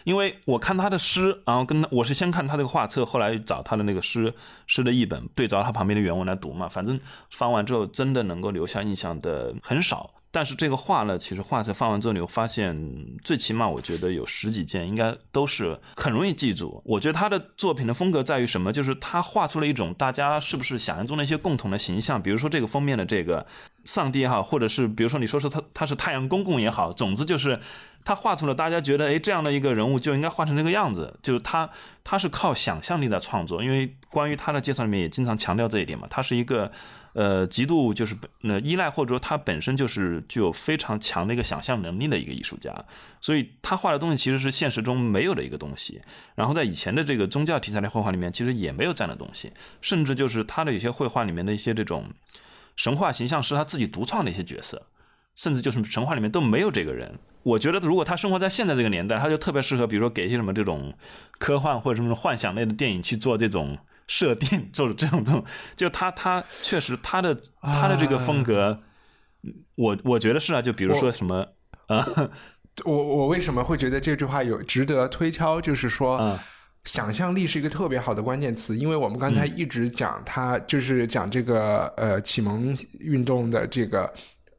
[0.04, 4.34] 因为我看他的诗，然后跟我是先看他这个画册，后来找他的那个诗
[4.66, 6.68] 诗的译本，对照他旁边的原文来读嘛。
[6.68, 7.00] 反正
[7.32, 10.12] 翻完之后，真的能够留下印象的很少。
[10.38, 12.78] 但是这个画呢，其实画册放完之后，你会发现，
[13.24, 16.80] 最起码我觉得有十几件应该都是很容易记住。
[16.86, 18.72] 我觉得他的作品的风格在于什么？
[18.72, 23.44] 就是他画出了一种大家是不是想象中的一些共同的形象，比如说这个封面的这个
[23.86, 27.60] 上帝也好，或者是比如说你说说他他是太阳公公也好，总之就是
[28.06, 31.18] 他画出了大家觉得哎这样的一个人物就应该画成这个样子。
[31.24, 31.68] 就是他
[32.04, 36.72] 他是靠想象力在创作，因为关于他的介绍里面也经常强调这一点嘛，他是一个。
[37.18, 42.72] 呃，极度就是呃依赖或者说他本身就是具有非常强的一个想象能力的一个艺术家，
[43.20, 46.00] 所以他画的东西其实是现实中没有的一个东西。
[46.36, 49.52] 然后在以前的这个宗教题材的绘画里面，其实也没有这样的东西，
[49.82, 52.06] 甚至就是他的有些绘画里面的一些这种
[52.76, 54.86] 神话形象是他自己独创的一些角色，
[55.36, 57.18] 甚至就是神话里面都没有这个人。
[57.42, 60.94] 我觉得如果他生活在现在这个年代，他就特别适合，比如说给一些什么这种
[61.40, 63.76] 科幻或者什么幻想类的电影去做这种。
[64.08, 65.44] 设定就是这种这种，
[65.76, 68.82] 就他他确实他的他的这个风格，
[69.76, 71.46] 我我觉得是啊，就比如说什么
[71.88, 72.06] 啊，
[72.86, 75.60] 我我为什么会觉得这句话有值得推敲？
[75.60, 76.40] 就是说，
[76.86, 84.10] 想象力是一个特别好的关键词，因为我们刚才一直讲他就是讲这个呃启蒙运动的这个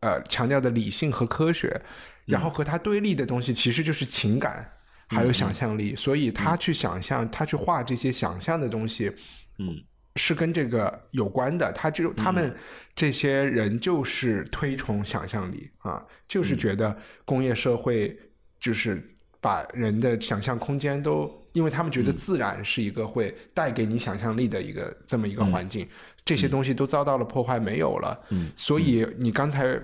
[0.01, 1.81] 呃强调的理性和科学，
[2.27, 4.71] 然后和他对立的东西其实就是情感
[5.07, 9.11] 还有想象力，所以他去想象他去画这些想象的东西。
[9.59, 9.77] 嗯，
[10.17, 11.73] 是跟这个有关的。
[11.73, 12.55] 他就他们
[12.95, 18.19] 这些人就是推崇想象力啊，就是觉得工业社会
[18.59, 19.03] 就是
[19.41, 25.87] 把人的想象空间都，因为他们觉得自然是一个会带给你想象力的一个这么一个环境，
[26.25, 28.19] 这些东西都遭到了破坏，没有了。
[28.31, 29.81] 嗯，所以你刚才。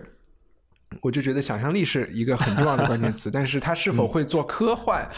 [1.01, 5.09] 我就觉得想象力是一个很重要的关键词， 但是它是否会做科幻？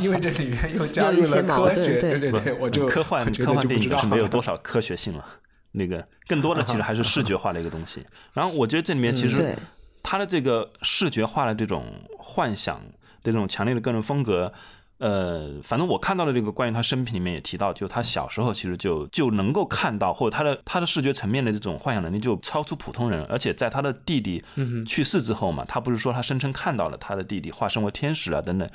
[0.00, 5.24] 因为这里面又加入了科学，对对对，我就科幻科幻电影是没有多少科学性了。
[5.72, 8.04] 那个更多的其实还是视觉化的一个东西。
[8.32, 9.54] 然后我觉得这里面其实
[10.02, 12.78] 它的这个视觉化的这种幻想
[13.22, 14.52] 的这种强烈的个人风格。
[14.98, 24.42] 呃，反正我看到的这个关于他生平里面也提到，就他小时候其实就就能够看到，或者他的他的视觉层面的这种幻想能力就超出普通人，而且在他的弟弟
[24.86, 28.68] 去世之后嘛，他不是说他声称看到了他的弟弟化身为天使啊等等，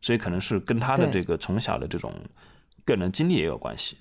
[0.00, 2.12] 所以可能是跟他的这个从小的这种
[2.84, 3.98] 个人经历也有关系。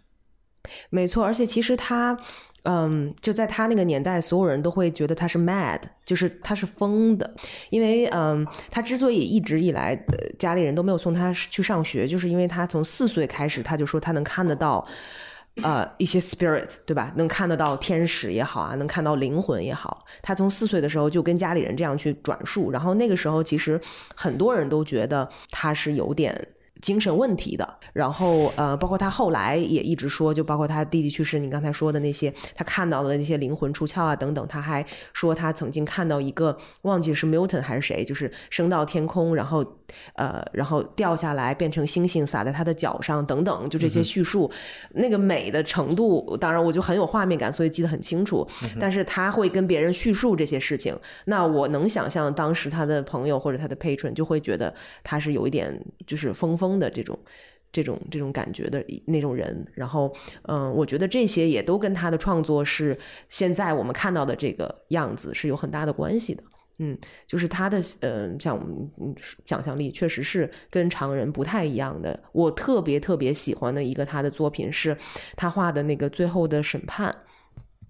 [0.90, 2.18] 没错，而且其实他。
[2.66, 7.32] 嗯，就在他那个年代，所有人都会觉得他是 mad，就是他是疯的，
[7.70, 14.84] 因为嗯，他之所以一直以来呃家里人都没有送他去上学，就是因为他从四岁开始他就说他能看得到，
[15.62, 17.14] 呃，一些 spirit，对吧？
[17.16, 23.80] 能看得到天使也好啊，能看到灵魂也好，他从四岁的时候就跟家里人这样去转述，然后那个时候其实
[24.16, 26.36] 很多人都觉得他是有点。
[26.86, 39.66] 精神问题的，然后呃，包括他后来也一直说，就包括他弟弟去世，你刚才说的那些，他看到的那些灵魂出窍啊等等，他还说他曾经看到一个忘记是 Milton 还是谁，就是升到天空，然后
[40.14, 44.52] 呃，然后掉下来变成星星洒在他的脚上等等，就这些叙述，
[44.92, 48.48] 那个美的程度，当然我就很有画面感，所以记得很清楚。
[48.80, 54.72] 但是他会跟别人叙述这些事情，那我能想象当时他的朋友或者他的 patron 就会觉得
[55.04, 55.76] 他是有一点
[56.06, 56.75] 就是疯疯。
[56.80, 57.18] 的这种、
[57.72, 60.14] 这种、这种感觉的那种人，然后，
[60.44, 62.98] 嗯，我觉得这些也都跟他的创作是
[63.30, 66.44] 现在我们看到的这个样子是有很大的关系的。
[66.80, 68.60] 嗯，就是他的，嗯，像
[69.46, 72.20] 想象力确实是跟常人不太一样的。
[72.34, 74.96] 我特别特别喜欢的一个他的作品是
[75.38, 77.10] 他画的那个《最后的审判》，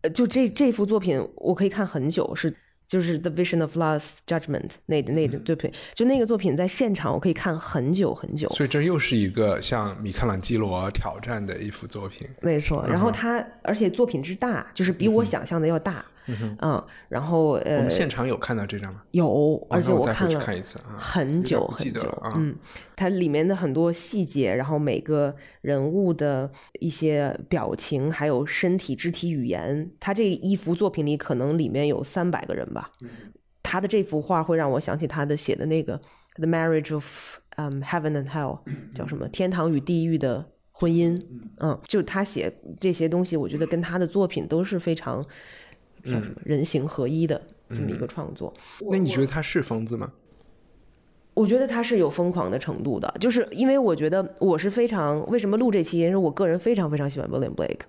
[0.02, 2.56] 呃，就这这幅作品我可以看很久，是。
[2.88, 8.48] 就是《The Vision of Last Judgment》那那作品，就那个作品在现场我可以看很久很久。
[8.50, 12.28] 所以这又是一个向米开朗基罗挑战的一幅作品。
[12.42, 16.06] 没错，然后他而且作品之大，就是比我想象的要大。
[16.28, 19.02] 嗯，然后呃，我们现场有看到这张吗？
[19.12, 22.32] 有，而且我看了看一次啊，很久很久。
[22.36, 22.56] 嗯，
[22.96, 26.50] 它里面的很多细节，然后每个人物的
[26.80, 32.92] 一些表情，还有身体肢体语言，他这一幅作品里可能里面有三百个人吧。
[33.62, 35.98] 他的这幅画会让我想起他的写的那个
[36.36, 37.06] 《The Marriage of
[37.58, 38.60] 嗯 Heaven and Hell》，
[38.96, 39.28] 叫什么？
[39.30, 41.20] 天堂与地狱的婚姻。
[41.60, 45.24] 嗯，就他写这些东西，我觉得跟他的作品都是非常。
[46.06, 47.42] 叫什么人形合一的
[47.74, 48.54] 这么一个创作？
[48.92, 50.12] 那你觉得他是疯子吗？
[51.34, 57.82] 我觉得他是有疯狂的程度的，就是因为我觉得我是非常为什么录这期，因为我个人非常非常喜欢 William Blake。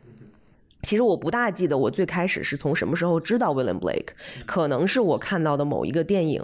[0.83, 4.09] 其实我不大记得我最开始是从什么时候知道 William Blake，
[4.47, 6.43] 可能是我看到的某一个电影。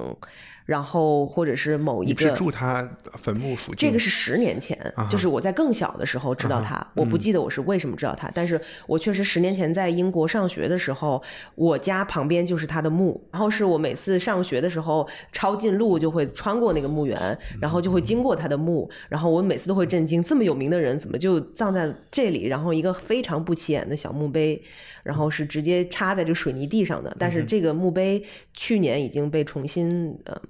[0.73, 4.75] 然后，或者是某一个住他坟墓附近，这个是十年前，
[5.07, 6.83] 就是我在更小的时候知道他。
[6.95, 11.23] 我不记得我是为什么知道他，但是我确实十年前在英国上学的时候，
[11.57, 13.23] 我家旁边就是他的墓。
[13.31, 18.91] 然后是我每次上学的时候抄近路就会穿过那个墓园，然后就会经过他的墓。
[19.11, 22.47] 然后我每次都会震惊，这么有名的人怎么就葬在这里？
[22.47, 24.63] 然后一个非常不起眼的小墓碑，
[25.03, 27.15] 然后是直接插在这个水泥地上的。
[27.19, 30.41] 但是这个墓碑去年已经被重新呃。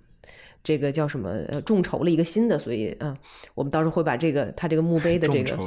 [0.62, 1.28] 这个叫什么？
[1.48, 3.16] 呃，众筹了一个新的，所以嗯，
[3.54, 5.58] 我们到时候会把这个他这个墓碑的这个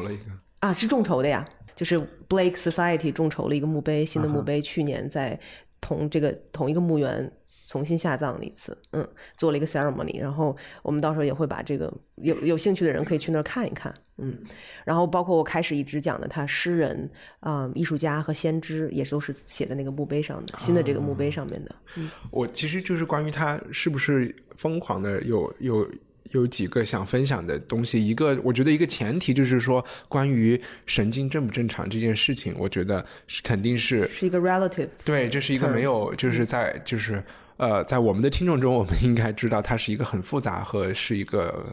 [0.60, 1.48] 啊，是众筹的呀。
[1.76, 5.38] 就是 Blake Society 众筹了一个墓碑，新的墓碑，去年在
[5.82, 7.32] 同这个同一个墓园。
[7.68, 9.08] 重新下葬了一次，嗯，
[9.38, 14.38] 做了一个 ceremony，然后我们到时候也会把这个有有兴趣的人可以去那儿看一看，嗯，
[14.84, 17.10] 然后包括我开始一直讲的他诗人
[17.40, 25.90] 啊、艺术家和先知也都是写在那个墓碑上的，新的这个墓碑上面的，嗯，我其实就是关于他是不是疯狂的有有。
[26.32, 37.24] 有几个想分享的东西，一个我觉得一个前提就是说，关于神经正不正常这件事情，我觉得是肯定是是一个 relative，对，这是一个没有就是在就是
[37.58, 41.66] 呃，在我们的听众中，我们应该知道它是一个很复杂和是一个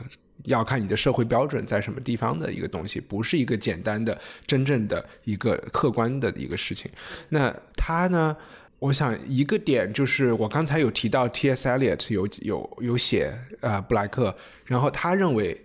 [0.45, 6.91] 要看你的社会标准在什么地方的一个东西，不是一个简单的真正的一个客观的一个事情。
[7.29, 8.37] 那他呢？
[8.79, 11.69] 我想一个点就是我刚才有提到 T.S.
[11.69, 15.57] Eliot 有有有写呃布莱克，然后他认为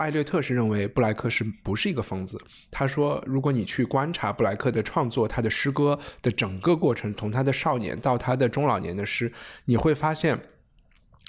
[0.00, 2.40] 艾略特是认为布莱克是不是一个疯子？
[2.70, 9.30] 他说，如果你去观察布莱克的创作，他的诗歌的整个过程，从他的少年到他的中老年的诗，
[9.66, 10.40] 你会发现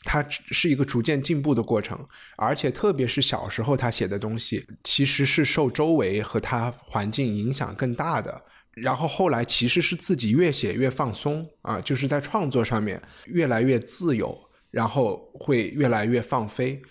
[0.05, 1.99] 他是一个逐渐进步的过程，
[2.37, 8.41] 而且特别是小时候他写的东西，其实是受周围和他环境影响更大的。
[8.73, 14.33] 然后后来其实是自己越写越放松啊，就是在创作上面越来越自由，
[14.69, 16.81] 然后会越来越放飞，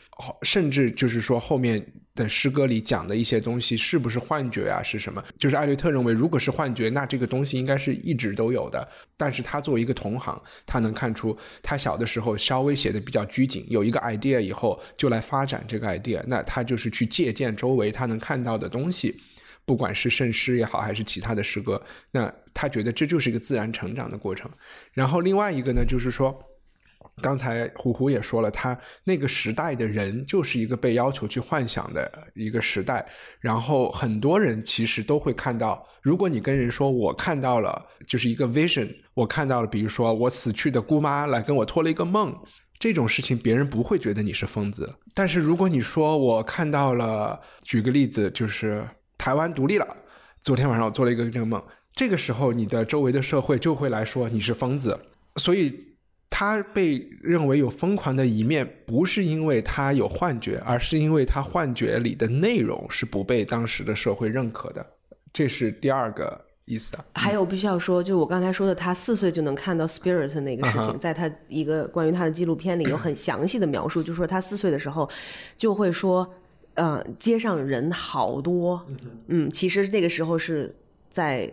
[0.43, 4.83] 甚至就是说后面的诗歌里讲的一些东西是不是幻觉啊？
[4.83, 5.25] 是什么？
[5.39, 8.87] 就是艾略特认为，如果是幻觉，那这个东西应该是一直都有的。
[9.17, 19.21] 但是他作为一个同行，他能看出他小的时候稍微写的比较拘谨，有一个 idea 以后就来发展这个 idea，那他就是去借鉴周围他能看到的东西。
[19.67, 24.51] 不管是圣诗也好，还是其他的诗歌，那他觉得这就是一个自然成长的过程。
[24.93, 26.37] 然后另外一个呢，就是说，
[27.21, 33.07] 刚才虎虎也说了，他那个时代的人就是一个被要求去幻想的一个时代。
[33.39, 42.35] 然后很多人其实都会看到，如果你跟人说我看到了，就是一个 vision，我看到了，比如说我死去的姑妈来跟我托了一个梦，
[42.79, 44.93] 这种事情别人不会觉得你是疯子。
[45.15, 48.87] 但是如果你说我看到了，举个例子就是。
[49.23, 49.87] 台湾独立了，
[50.43, 51.63] 昨天晚上我做了一个这个梦，
[51.95, 54.99] 这个时候你的周围的社会就会来说你是疯子，
[55.37, 55.90] 所以
[56.31, 64.87] 他被认为有疯狂的一面，不是因为他有幻觉，而是因为他幻觉里的内容是不被当时的社会认可的，
[65.33, 67.05] 这是第二个意思啊。
[67.15, 75.07] 还有必须要说，就我刚才说的，他四岁就能看到 spirit 那个事情，在他一个关于他的纪录片里有很详细的描述，就说他四岁的时候
[75.59, 76.27] 就会说。
[76.75, 78.81] 嗯，街上人好多，
[79.27, 80.75] 嗯，其实那个时候是
[81.11, 81.53] 在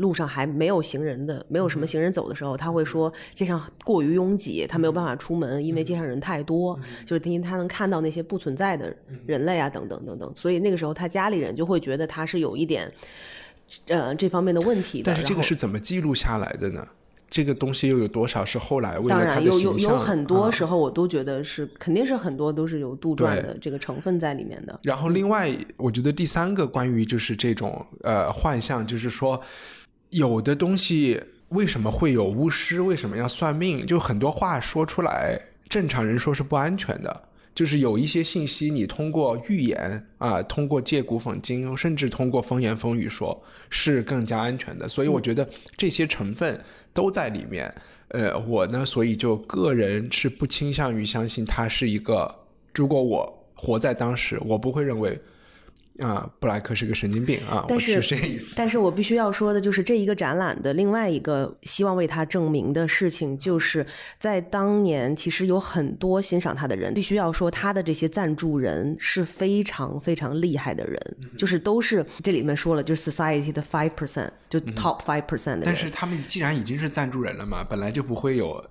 [0.00, 8.94] 路上还没有行人的，没有什么行人走的时候，他会说街上过于拥挤，他没有办法出门，因为街上人太多，就是因为他能看到那些不存在的
[9.26, 12.90] 人类啊，等等等等，所以那个时候他家里人就会觉得他是有一点，
[13.88, 15.02] 呃，这方面的问题。
[15.04, 16.86] 但是这个是怎么记录下来的呢？
[17.28, 19.72] 这个东西又有多少是后来为了他的形象？
[19.74, 24.80] 有有有很多时候，我都觉得是肯定是很多都是有杜撰的这个成分在里面的。
[24.82, 29.40] 然后另外，我觉得第三个关于就是这种呃幻象，就是说
[30.10, 32.80] 有的东西为什么会有巫师？
[32.80, 33.86] 为什么要算命？
[33.86, 37.28] 就很多话说出来，正常人说是不安全的。
[37.52, 44.86] 就是有一些信息，你通过预言啊，通过借古讽今，甚至通过风言风语说，是更加安全的。
[44.86, 46.58] 所以我觉得这些成分。
[46.92, 47.72] 都在里面，
[48.08, 52.34] 呃，我呢，所以就个人是不倾向于相信他是一个。
[52.74, 55.16] 如果我活在当时，我不会认为。
[56.00, 57.64] 啊，布莱克是个神经病啊！
[57.68, 58.54] 但是这个意思。
[58.56, 63.84] 但是我必须要说的就是，这一个展览的另外一个希望为他证明的事情，就是
[64.18, 75.64] 在当年，其实有很多欣赏他的人，必须要说他的这些赞助人是非常非常厉害的人，就是都是这里面说了，就是 society 的 five percent，就 top five percent 的人。
[75.66, 78.64] 但是他们既然已经是赞助人了嘛，本来就不会有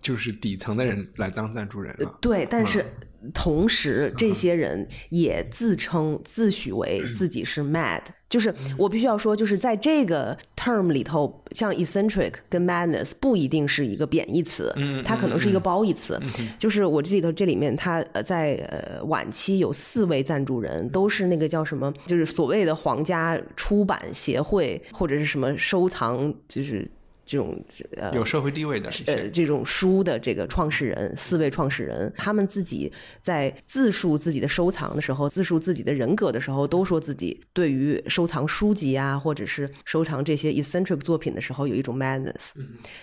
[0.00, 2.18] 就是底层的人来当赞助人了。
[2.20, 2.84] 对，但是。
[3.32, 16.20] 同时，这些人也自称、自诩为自己是 mad，就是我必须要说，就是在这个 term 里头，像 eccentric 跟 madness 不一定是一个贬义词，它可能是一个褒义词。
[16.58, 26.90] 就是我记得这里面，他在呃晚期有四位赞助人，都是那个叫什么，就是所谓的皇家出版协会或者是什么收藏，就是。
[27.32, 27.58] 这种
[27.96, 42.50] 呃有社会地位的呃这种书的这个创始人，四位创始人，他们自己在自述自己的收藏的时候，自述自己的人格的时候，都说自己对于收藏书籍啊，或者是收藏这些 eccentric 作品的时候，有一种 madness，、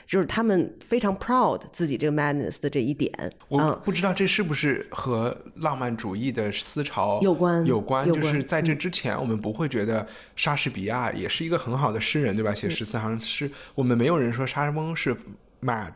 [0.06, 3.12] 就是他们非常 proud 自己这个 madness 的这一点。
[3.48, 12.52] 我嗯，不知道这是不是和浪漫主义的思潮有关有关，就是在这之前，我们不会觉得莎士比亚也是一个很好的诗人，对吧？
[12.52, 15.16] 嗯写十四行诗，我们没有人说莎翁是
[15.62, 15.94] mad，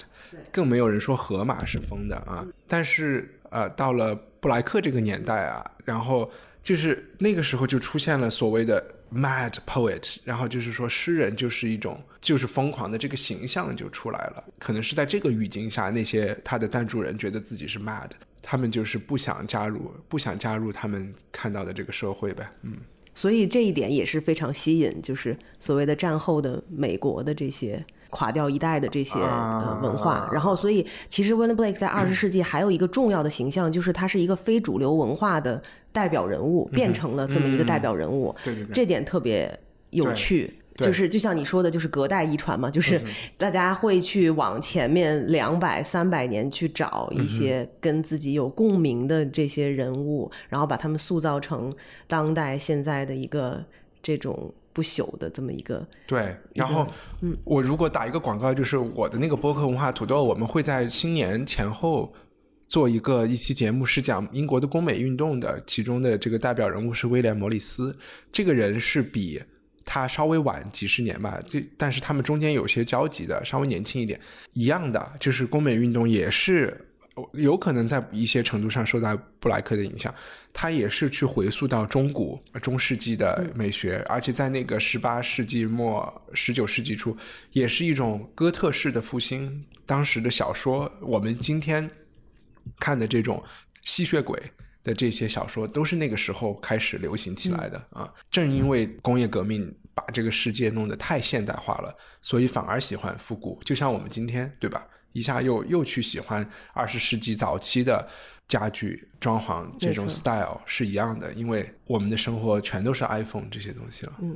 [0.52, 2.46] 更没有人说荷马是疯的啊。
[2.68, 6.32] 但是呃，到了布莱克这个年代啊，然后
[6.64, 8.84] 就是那个时候就出现了所谓的
[9.14, 14.44] mad poet，然后就是说诗人就是一种就是疯狂的这个形象就出来了。
[14.58, 18.10] 可能是在这个语境下，那些他的赞助人觉得自己是 mad，
[18.42, 22.50] 他们就是不想加入，不想加入他们看到的这个社会呗。
[22.64, 22.78] 嗯，
[23.14, 30.30] 所以这一点也是非常吸引，就是所谓的战后的美国的这些垮掉一代的这些呃文化。
[30.32, 35.62] 然后，所以其实 William Blake 在二十世纪还有一个重要的形象，就是他是一个非主流文化的
[35.92, 38.34] 代表人物，变成了这么一个代表人物。
[38.46, 39.60] 对对对这点特别
[39.90, 40.54] 有趣。
[40.78, 43.00] 就是就像你说的，就是隔代遗传嘛，就是
[43.38, 51.72] 大家会去往前面两百、三百年去找一些跟自己有共鸣的这些人物，然后把他们塑造成
[52.08, 53.64] 当代现在的一个
[54.02, 56.36] 这种不朽的这么一个对。
[56.54, 56.88] 然后，
[57.22, 62.14] 嗯我如果打一个广告，就是我的那个播客文化土豆，我们会在新年前后。
[62.66, 67.96] 做一个一期节目是讲英国的工美运动的，其中的这个代表人物是威廉·摩里斯。
[68.32, 69.40] 这个人是比
[69.86, 74.20] 他稍微晚几十年吧，这但是他们中间有些交集的，稍微年轻一点。
[74.54, 76.76] 一样的，就是工美运动也是
[77.34, 80.14] 有可能在一些程度上受到布莱克的影响，
[80.52, 87.16] 他也是去回溯到中古中世纪的美学，而且在那个十八世纪末、十九世纪初，
[87.52, 89.66] 也是一种哥特式的复兴。
[89.86, 91.90] 当时的小说，我们今天
[92.80, 93.44] 看的这种
[93.84, 94.42] 吸血鬼。
[94.84, 98.14] 的这些小说都是那个时候开始流行起来的、啊！
[98.30, 103.58] 正因为工业革命把这个世界弄得太现代化了，所以反而喜欢复古。
[103.64, 104.86] 就像我们今天，对吧？
[105.14, 108.08] 一下又又去喜欢二十世纪早期的
[108.48, 114.14] 家具装潢这种 style 是一样的，因为我们的生活全都是 iPhone 这些东西了。
[114.22, 114.36] 嗯，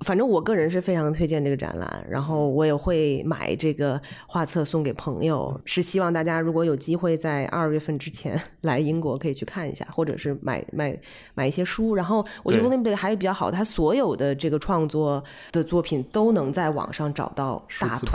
[0.00, 10.98] 反正我个人是非常推荐这个展览，然后我也会买这个画册送给朋友，是希望大家如果有机会在二月份之前来英国可以去看一下，或者是买买
[11.34, 11.94] 买一些书。
[11.94, 15.22] 然后我觉得对 William Blake 还有比较好，他所有的这个创作
[15.52, 18.06] 的作品都能在网上找到大图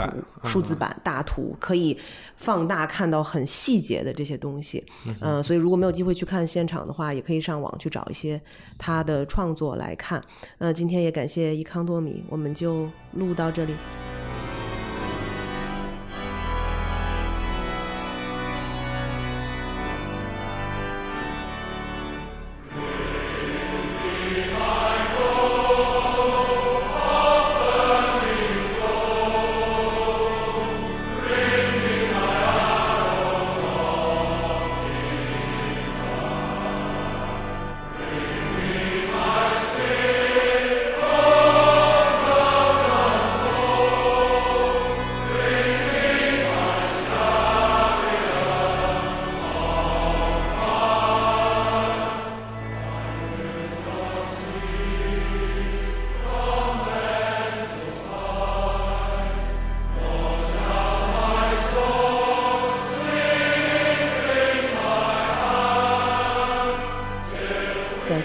[0.44, 1.98] 数字版、大图，可以
[2.36, 4.84] 放大看到很细节的这些东西。
[5.20, 8.40] 嗯、所以如果没有机会去看现场的话，也可以上网去找一些
[8.78, 10.22] 他的创作来看。
[10.58, 13.74] 呃，今天也感谢伊康多米，我们就录到这里。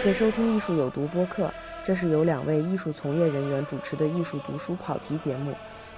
[0.06, 1.52] 谢收听《艺术有毒》播客，
[1.84, 5.52] 这是由两位艺术从业人员主持的艺术读书跑题节目。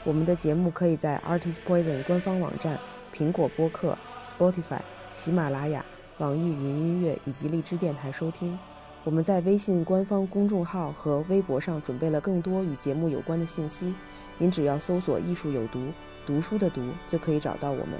[0.05, 2.79] 我们的节目可以在 Artist Poison 官方网站、
[3.13, 4.79] 苹果播客、Spotify、
[5.11, 5.83] 喜马拉雅、
[6.19, 8.57] 网易云音乐以及荔枝电台收听。
[9.03, 13.93] 我们在微信官方公众号和微博上准备了更多与节目有关的信息，
[14.37, 15.85] 您只要搜索“艺术有毒”，
[16.25, 17.99] 读书的“读”就可以找到我们。